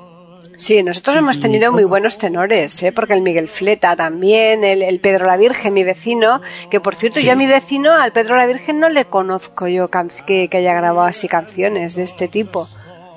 Sí, 0.56 0.82
nosotros 0.82 1.16
hemos 1.16 1.40
tenido 1.40 1.72
muy 1.72 1.84
buenos 1.84 2.18
tenores, 2.18 2.82
¿eh? 2.82 2.92
porque 2.92 3.14
el 3.14 3.22
Miguel 3.22 3.48
Fleta 3.48 3.96
también, 3.96 4.62
el, 4.64 4.82
el 4.82 5.00
Pedro 5.00 5.26
la 5.26 5.36
Virgen, 5.36 5.72
mi 5.72 5.84
vecino, 5.84 6.40
que 6.70 6.80
por 6.80 6.94
cierto, 6.94 7.18
yo 7.20 7.32
a 7.32 7.34
mi 7.36 7.46
vecino, 7.46 7.92
al 7.92 8.12
Pedro 8.12 8.36
la 8.36 8.46
Virgen, 8.46 8.78
no 8.78 8.88
le 8.88 9.06
conozco 9.06 9.68
yo 9.68 9.88
can- 9.88 10.10
que, 10.26 10.48
que 10.48 10.58
haya 10.58 10.74
grabado 10.74 11.06
así 11.08 11.28
canciones 11.28 11.96
de 11.96 12.02
este 12.02 12.28
tipo. 12.28 12.68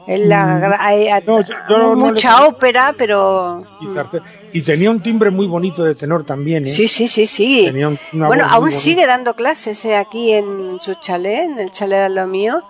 Él 0.05 0.31
ha- 0.33 0.45
Mm. 1.23 1.27
No, 1.27 1.39
yo- 1.41 1.53
yo 1.69 1.77
no 1.77 1.89
le 1.89 1.95
mucha 1.95 2.45
ópera, 2.45 2.93
pero... 2.97 3.65
Y, 4.51 4.61
tenía 4.61 4.91
un 4.91 5.01
timbre 5.01 5.29
muy 5.31 5.47
bonito 5.47 5.83
de 5.83 5.95
tenor 5.95 6.25
también, 6.25 6.65
¿eh? 6.65 6.69
Sí, 6.69 6.87
sí, 6.89 7.07
sí, 7.07 7.25
sí. 7.27 7.65
Bueno, 8.27 8.43
aún 8.53 8.65
sigue 8.81 9.05
dando 9.05 9.33
clases 9.35 9.83
eh, 9.85 9.95
aquí 9.95 10.31
en 10.33 10.77
su 10.81 10.93
chalet, 10.95 11.43
en 11.45 11.59
el 11.59 11.71
chalet 11.71 11.99
de 12.03 12.09
lo 12.09 12.27
mío. 12.27 12.61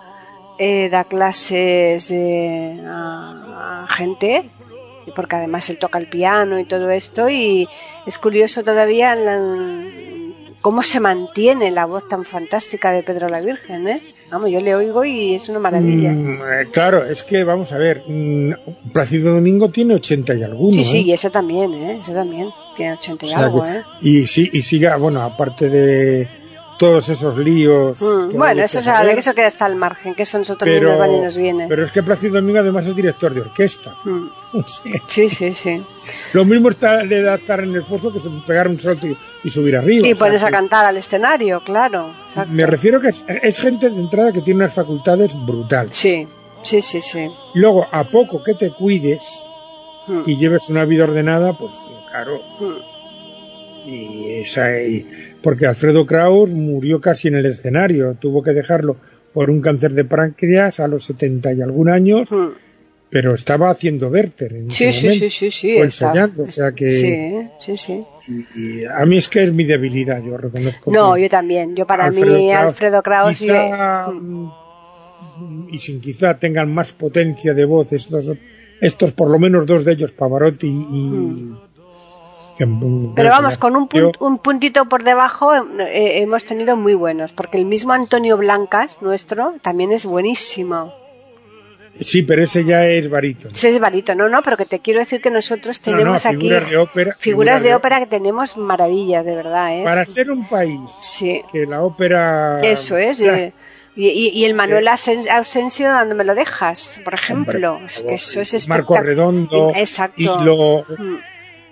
Eh, 0.58 0.88
da 0.88 1.04
clases 1.04 2.10
eh, 2.12 2.80
a, 2.86 3.84
a 3.84 3.88
gente, 3.88 4.48
y 5.06 5.10
porque 5.10 5.36
además 5.36 5.68
él 5.70 5.78
toca 5.78 5.98
el 5.98 6.08
piano 6.08 6.58
y 6.60 6.64
todo 6.64 6.90
esto. 6.90 7.28
Y 7.28 7.68
es 8.06 8.18
curioso 8.18 8.62
todavía 8.62 9.14
la- 9.16 9.84
cómo 10.60 10.82
se 10.82 11.00
mantiene 11.00 11.70
la 11.70 11.84
voz 11.86 12.06
tan 12.08 12.24
fantástica 12.24 12.92
de 12.92 13.02
Pedro 13.02 13.28
la 13.28 13.40
Virgen. 13.40 13.88
¿eh? 13.88 14.00
Vamos, 14.30 14.50
yo 14.50 14.60
le 14.60 14.74
oigo 14.74 15.04
y 15.04 15.34
es 15.34 15.48
una 15.48 15.58
maravilla. 15.58 16.10
Mm, 16.12 16.38
eh, 16.40 16.68
claro, 16.72 17.04
es 17.04 17.22
que 17.22 17.44
vamos 17.44 17.72
a 17.72 17.78
ver, 17.78 18.02
mm, 18.06 18.52
Plácido 18.92 19.34
Domingo 19.34 19.68
tiene 19.70 19.94
80 19.94 20.34
y 20.34 20.42
alguno. 20.42 20.72
sí, 20.72 20.84
sí, 20.84 20.96
¿eh? 20.98 21.00
y 21.00 21.12
ese 21.12 21.30
también, 21.30 21.74
¿eh? 21.74 21.98
ese 22.00 22.14
también. 22.14 22.48
Tiene 22.76 22.92
80 22.94 23.26
y 23.26 23.28
O 23.28 23.32
sea 23.32 23.44
algo, 23.44 23.62
que- 23.64 23.70
¿eh? 23.72 23.82
y 24.00 24.26
sí, 24.26 24.48
y 24.52 24.62
siga, 24.62 24.96
bueno, 24.96 25.20
aparte 25.20 25.68
de 25.68 26.28
todos 26.78 27.08
esos 27.08 27.38
líos. 27.38 28.00
Mm, 28.02 28.30
que 28.30 28.36
bueno, 28.36 28.62
eso, 28.62 28.72
que 28.74 28.78
es 28.80 28.84
saber, 28.84 29.18
eso 29.18 29.34
queda 29.34 29.46
hasta 29.46 29.66
el 29.66 29.76
margen, 29.76 30.14
que 30.14 30.24
eso 30.24 30.38
nosotros 30.38 30.68
pero, 30.68 30.96
nos 31.22 31.36
viene. 31.36 31.66
pero 31.68 31.84
es 31.84 31.92
que 31.92 32.02
Plácido 32.02 32.34
Domingo 32.34 32.58
además 32.60 32.86
es 32.86 32.94
director 32.96 33.32
de 33.32 33.40
orquesta. 33.42 33.94
Mm. 34.04 34.28
Sí, 35.06 35.28
sí, 35.28 35.52
sí. 35.52 35.82
Lo 36.32 36.44
mismo 36.44 36.68
está, 36.68 37.02
le 37.04 37.22
da 37.22 37.34
estar 37.36 37.60
en 37.60 37.74
el 37.74 37.82
foso 37.84 38.12
que 38.12 38.20
se- 38.20 38.30
pegar 38.46 38.68
un 38.68 38.78
salto 38.78 39.06
y, 39.06 39.16
y 39.44 39.50
subir 39.50 39.76
arriba. 39.76 40.06
Y 40.06 40.14
pones 40.14 40.42
a 40.42 40.46
que- 40.46 40.52
cantar 40.52 40.84
al 40.86 40.96
escenario, 40.96 41.62
claro. 41.64 42.14
exacto. 42.26 42.52
Me 42.52 42.66
refiero 42.66 43.00
que 43.00 43.08
es, 43.08 43.24
es 43.28 43.58
gente 43.60 43.88
de 43.90 44.00
entrada 44.00 44.32
que 44.32 44.40
tiene 44.42 44.60
unas 44.60 44.74
facultades 44.74 45.34
brutales. 45.46 45.96
Sí, 45.96 46.26
sí, 46.62 46.82
sí, 46.82 47.00
sí. 47.00 47.28
Luego, 47.54 47.86
a 47.90 48.04
poco 48.04 48.42
que 48.42 48.54
te 48.54 48.70
cuides 48.70 49.46
Mm, 50.06 50.20
y 50.26 50.36
lleves 50.36 50.68
una 50.68 50.84
vida 50.84 51.04
ordenada, 51.04 51.56
pues 51.56 51.78
claro, 52.10 52.38
y 53.84 54.34
esa 54.40 54.78
y- 54.80 55.06
porque 55.44 55.66
Alfredo 55.66 56.04
Kraus 56.06 56.50
murió 56.52 57.00
casi 57.00 57.28
en 57.28 57.36
el 57.36 57.46
escenario, 57.46 58.14
tuvo 58.14 58.42
que 58.42 58.52
dejarlo 58.52 58.96
por 59.32 59.50
un 59.50 59.60
cáncer 59.60 59.92
de 59.92 60.04
páncreas 60.04 60.80
a 60.80 60.88
los 60.88 61.04
70 61.04 61.52
y 61.52 61.60
algún 61.62 61.88
años, 61.88 62.30
Mm. 62.32 62.48
pero 63.10 63.34
estaba 63.34 63.70
haciendo 63.70 64.08
Werther 64.08 64.54
en 64.54 64.70
Sí, 64.72 64.86
ese 64.86 64.92
sí, 65.00 65.06
momento, 65.06 65.24
sí, 65.24 65.30
sí, 65.30 65.50
sí. 65.50 65.76
o 65.80 65.84
ensayando, 65.84 66.42
o 66.44 66.46
sea 66.48 66.72
que 66.72 66.90
Sí, 66.90 67.48
sí, 67.60 67.76
sí. 67.76 68.04
y- 68.56 68.84
a 68.86 69.04
mí 69.06 69.16
es 69.18 69.28
que 69.28 69.44
es 69.44 69.52
mi 69.52 69.62
debilidad, 69.64 70.20
yo 70.22 70.36
reconozco. 70.36 70.90
No, 70.90 71.16
yo 71.18 71.28
también. 71.28 71.76
Yo 71.76 71.86
para 71.86 72.06
Alfredo 72.06 72.34
mí, 72.38 72.48
Kraus, 72.50 72.68
Alfredo 72.72 73.02
Kraus... 73.02 73.40
y- 73.40 73.44
quizá, 73.44 74.08
y 75.70 75.78
sin 75.78 76.00
quizá 76.00 76.38
tengan 76.38 76.72
más 76.72 76.92
potencia 76.92 77.54
de 77.54 77.64
voz 77.64 77.92
estos, 77.92 78.32
estos 78.80 79.12
por 79.12 79.30
lo 79.30 79.38
menos 79.38 79.66
dos 79.66 79.84
de 79.84 79.92
ellos, 79.92 80.12
Pavarotti 80.12 80.66
y... 80.68 81.10
que, 81.10 81.16
mm, 81.16 81.58
Mm. 82.60 83.14
Pero 83.14 83.30
vamos, 83.30 83.56
con 83.56 83.74
un, 83.76 83.88
falleció. 83.88 84.12
pun- 84.12 84.26
un 84.32 84.38
puntito 84.38 84.84
por 84.86 85.02
debajo 85.02 85.52
eh, 85.54 86.20
hemos 86.22 86.44
tenido 86.44 86.76
muy 86.76 86.94
buenos, 86.94 87.32
porque 87.32 87.58
el 87.58 87.64
mismo 87.64 87.92
Antonio 87.92 88.36
Blancas, 88.36 89.02
nuestro, 89.02 89.54
también 89.62 89.90
es 89.92 90.04
buenísimo. 90.04 90.92
Sí, 92.00 92.22
pero 92.22 92.42
ese 92.42 92.64
ya 92.64 92.84
es 92.86 93.08
barítono. 93.08 93.54
Ese 93.54 93.68
es 93.70 93.78
barito, 93.78 94.16
no, 94.16 94.28
no, 94.28 94.42
pero 94.42 94.56
que 94.56 94.64
te 94.66 94.80
quiero 94.80 94.98
decir 94.98 95.20
que 95.20 95.30
nosotros 95.30 95.80
No, 95.86 95.92
no, 95.92 95.98
tenemos 95.98 96.26
aquí 96.26 96.36
figuras 96.38 96.70
de 96.70 96.76
ópera- 96.78 97.16
figuras 97.18 97.62
de 97.62 97.68
de 97.68 97.74
ópera 97.76 97.98
que 98.00 98.06
tenemos 98.06 98.56
maravillas, 98.56 99.24
de 99.24 99.36
verdad, 99.36 99.78
¿eh? 99.78 99.84
Para 99.84 100.04
ser 100.04 100.28
un 100.30 100.44
país 100.48 100.90
Sí, 100.90 101.42
que 101.52 101.66
la 101.66 101.82
ópera... 101.82 102.60
eso 102.62 102.96
es. 102.96 103.20
o 103.20 103.22
sea, 103.24 103.38
eh, 103.38 103.52
y, 103.94 104.08
y- 104.08 104.30
y 104.30 104.44
el 104.44 104.54
Manuel 104.54 104.88
Asen- 104.88 105.28
Asensio, 105.30 105.88
¿dónde 105.92 106.16
me 106.16 106.24
lo 106.24 106.34
dejas? 106.34 107.00
Por 107.04 107.14
ejemplo, 107.14 107.74
hombre, 107.74 107.86
es 107.86 108.02
que 108.02 108.14
eso 108.16 108.40
es 108.40 108.68
Marco 108.68 108.98
Redondo 108.98 109.70
Exacto. 109.76 110.14
y 110.20 110.24
lo- 110.24 110.84
Mm. 110.98 111.18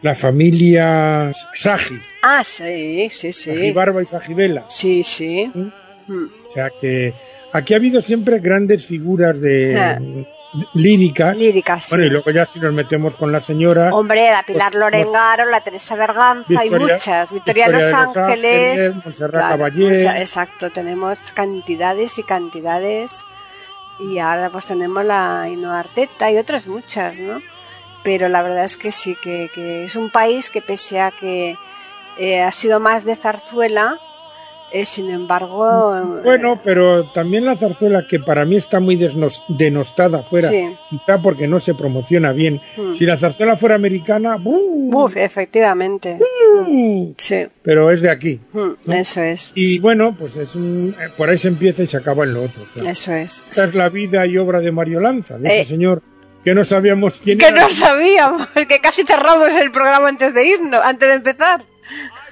La 0.03 0.15
familia 0.15 1.33
Sagi, 1.55 2.01
Ah, 2.23 2.43
sí, 2.45 3.09
sí, 3.11 3.33
Sagi 3.33 3.59
sí. 3.59 3.73
Barba 3.73 4.03
y 4.03 4.07
Sagi 4.07 4.35
Vela. 4.35 4.65
Sí, 4.69 5.03
sí. 5.03 5.51
¿Mm? 5.55 5.71
Mm. 6.09 6.31
O 6.47 6.51
sea 6.51 6.71
que 6.71 7.13
aquí 7.53 7.75
ha 7.75 7.77
habido 7.77 8.03
siempre 8.03 8.39
grandes 8.41 8.85
figuras 8.87 9.41
de 9.41 9.79
Ah. 9.79 9.99
líricas. 10.75 11.37
Líricas. 11.39 11.89
Bueno, 11.91 12.05
y 12.05 12.09
sí. 12.09 12.13
luego 12.13 12.31
ya 12.31 12.45
si 12.45 12.61
nos 12.61 12.75
metemos 12.75 13.17
con 13.17 13.33
la 13.33 13.41
señora, 13.41 13.95
Hombre, 13.95 14.31
la 14.31 14.43
Pilar 14.43 14.73
Pues, 14.73 14.81
Lorengaro, 14.81 15.47
la 15.49 15.61
Teresa 15.63 15.95
Berganza, 15.97 16.53
hay 16.61 16.69
Victoria- 16.69 16.95
muchas. 16.97 17.33
Victoria, 17.33 17.67
Victoria 17.69 17.91
Los 18.01 18.17
Ángeles. 18.17 18.71
Ángeles, 18.81 18.95
Montserrat 19.05 19.49
Caballé. 19.51 19.91
Monse- 19.91 20.19
exacto, 20.21 20.71
tenemos 20.71 21.33
cantidades 21.33 22.19
y 22.19 22.23
cantidades. 22.25 23.25
Y 24.01 24.19
ahora 24.19 24.51
pues 24.51 24.67
tenemos 24.67 25.05
la 25.05 25.43
Ainhoa 25.43 25.79
Arteta 25.81 26.31
y 26.31 26.37
otras 26.39 26.67
muchas, 26.67 27.21
¿no? 27.21 27.41
Pero 28.05 28.29
la 28.29 28.43
verdad 28.43 28.65
es 28.65 28.77
que 28.77 28.91
sí, 28.93 29.17
que, 29.23 29.49
que 29.55 29.85
es 29.85 29.97
un 29.97 30.11
país 30.11 30.51
que 30.51 30.61
pese 30.61 31.01
a 31.01 31.11
que 31.13 31.57
eh, 32.19 32.41
ha 32.43 32.51
sido 32.51 32.81
más 32.81 33.05
de 33.05 33.15
zarzuela, 33.15 33.99
eh, 34.73 34.85
sin 34.85 35.11
embargo... 35.11 35.95
eh, 35.97 36.21
Bueno, 36.25 36.61
pero 36.65 37.11
también 37.13 37.45
la 37.45 37.57
zarzuela, 37.57 38.07
que 38.09 38.19
para 38.19 38.45
mí 38.45 38.57
está 38.57 38.81
muy 38.81 38.97
denostada 39.49 40.23
fuera, 40.23 40.49
Sí. 40.49 40.75
quizá 40.91 41.21
porque 41.23 41.47
no 41.47 41.61
se 41.61 41.75
promociona 41.75 42.33
bien. 42.33 42.61
Mm. 42.77 42.95
Si 42.95 43.05
la 43.07 43.17
zarzuela 43.17 43.55
fuera 43.55 43.75
americana. 43.77 44.37
Uf, 44.45 45.17
efectivamente. 45.17 46.19
Sí, 47.19 47.47
pero 47.63 47.91
es 47.91 48.03
de 48.03 48.11
aquí. 48.11 48.41
Mm, 48.53 48.59
¿no? 48.87 48.95
eso 48.95 49.23
es, 49.23 49.53
Y 49.55 49.79
bueno, 49.79 50.15
pues 50.19 50.37
es 50.37 50.55
un- 50.57 50.95
eh, 51.01 51.09
por 51.17 51.29
ahí 51.31 51.39
se 51.39 51.49
empieza 51.49 51.83
y 51.83 51.87
se 51.87 51.97
acaba 51.99 52.25
en 52.25 52.35
lo 52.35 52.43
otro. 52.45 52.65
claro. 52.75 52.89
eso 52.91 53.13
es. 53.13 53.45
Esta 53.51 53.65
es 53.65 53.75
la 53.75 53.89
vida 53.89 54.27
y 54.27 54.39
obra 54.39 54.61
de 54.61 54.73
Mario 54.73 55.01
Lanza, 55.01 55.39
de 55.39 55.49
Eh. 55.49 55.61
ese 55.61 55.71
señor 55.71 56.03
que 56.45 56.55
no 56.55 56.65
sabíamos 56.65 57.21
quién 57.21 57.39
Que 57.39 57.49
era. 57.49 57.63
no 57.63 57.69
sabíamos, 57.71 58.49
que 58.69 58.81
casi 58.81 59.05
cerramos 59.05 59.55
el 59.57 59.71
programa 59.71 60.09
antes 60.09 60.35
de 60.35 60.47
irnos, 60.47 60.81
antes 60.85 61.09
de 61.09 61.15
empezar. 61.15 61.65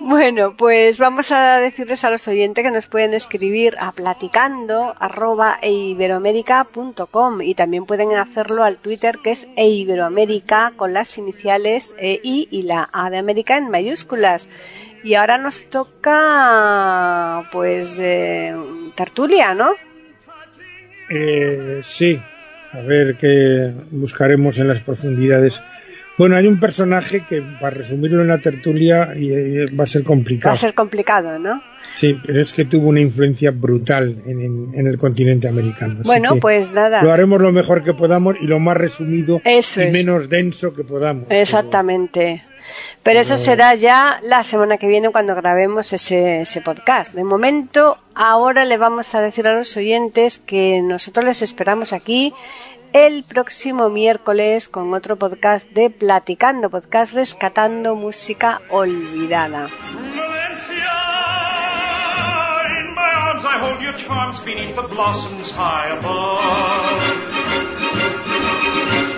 Bueno, 0.00 0.54
pues 0.54 0.98
vamos 0.98 1.30
a 1.32 1.58
decirles 1.60 2.04
a 2.04 2.10
los 2.10 2.28
oyentes 2.28 2.62
que 2.62 2.70
nos 2.70 2.88
pueden 2.88 3.14
escribir 3.14 3.74
a 3.80 3.92
platicando 3.92 4.94
arroba 4.98 5.58
eiberoamerica.com 5.62 7.40
y 7.40 7.54
también 7.54 7.86
pueden 7.86 8.14
hacerlo 8.14 8.64
al 8.64 8.76
Twitter 8.76 9.18
que 9.22 9.30
es 9.30 9.48
eiberoamerica 9.56 10.72
con 10.76 10.92
las 10.92 11.16
iniciales 11.16 11.94
EI 11.98 12.48
y 12.50 12.62
la 12.64 12.90
A 12.92 13.08
de 13.08 13.16
América 13.16 13.56
en 13.56 13.70
mayúsculas. 13.70 14.50
Y 15.02 15.14
ahora 15.14 15.38
nos 15.38 15.70
toca 15.70 17.48
pues 17.50 17.98
eh, 17.98 18.54
tertulia, 18.96 19.54
¿no? 19.54 19.70
Eh, 21.14 21.80
sí, 21.82 22.20
a 22.72 22.80
ver 22.80 23.16
qué 23.16 23.72
buscaremos 23.90 24.58
en 24.58 24.68
las 24.68 24.80
profundidades. 24.80 25.62
Bueno, 26.16 26.36
hay 26.36 26.46
un 26.46 26.60
personaje 26.60 27.24
que, 27.28 27.42
para 27.60 27.70
resumirlo 27.70 28.22
en 28.22 28.28
la 28.28 28.38
tertulia, 28.38 29.08
va 29.08 29.84
a 29.84 29.86
ser 29.86 30.02
Va 30.02 30.06
complicado. 30.06 30.52
a 30.52 30.56
ser 30.56 30.74
complicado, 30.74 31.38
¿no? 31.38 31.60
Sí, 31.90 32.18
pero 32.24 32.40
es 32.40 32.52
que 32.52 32.64
tuvo 32.64 32.88
una 32.88 33.00
influencia 33.00 33.50
brutal 33.50 34.22
en, 34.26 34.86
el 34.86 34.96
continente 34.96 35.48
americano. 35.48 36.00
bueno, 36.04 36.36
pues 36.36 36.72
nada. 36.72 37.02
Lo 37.02 37.12
haremos 37.12 37.40
lo 37.40 37.52
mejor 37.52 37.82
que 37.84 37.94
podamos 37.94 38.36
y 38.40 38.46
lo 38.46 38.58
más 38.58 38.76
resumido 38.76 39.40
y 39.44 39.92
menos 39.92 40.28
denso 40.28 40.74
que 40.74 40.84
podamos. 40.84 41.26
Exactamente. 41.30 42.42
Pero, 42.44 42.53
eso 43.04 43.36
será 43.36 43.74
ya 43.74 44.20
la 44.22 44.42
semana 44.42 44.78
que 44.78 44.88
viene 44.88 45.10
cuando 45.10 45.34
grabemos 45.34 45.92
ese, 45.92 46.42
ese 46.42 46.60
podcast. 46.60 47.14
De 47.14 47.24
momento, 47.24 47.98
ahora 48.14 48.64
le 48.64 48.76
vamos 48.76 49.14
a 49.14 49.20
decir 49.20 49.46
a 49.48 49.54
los 49.54 49.76
oyentes 49.76 50.38
que 50.38 50.80
nosotros 50.82 51.24
les 51.24 51.42
esperamos 51.42 51.92
aquí 51.92 52.34
el 52.92 53.24
próximo 53.24 53.90
miércoles 53.90 54.68
con 54.68 54.94
otro 54.94 55.16
podcast 55.16 55.68
de 55.70 55.90
Platicando, 55.90 56.70
podcast 56.70 57.14
rescatando 57.14 57.96
música 57.96 58.62
olvidada. 58.70 59.68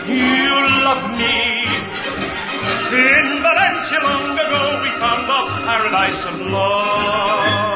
You 0.09 0.85
love 0.85 1.19
me. 1.19 1.66
In 2.89 3.43
Valencia 3.43 3.99
long 4.01 4.39
ago 4.39 4.81
we 4.81 4.91
found 5.01 5.29
a 5.29 5.65
paradise 5.67 6.25
of 6.25 6.41
love. 6.41 7.76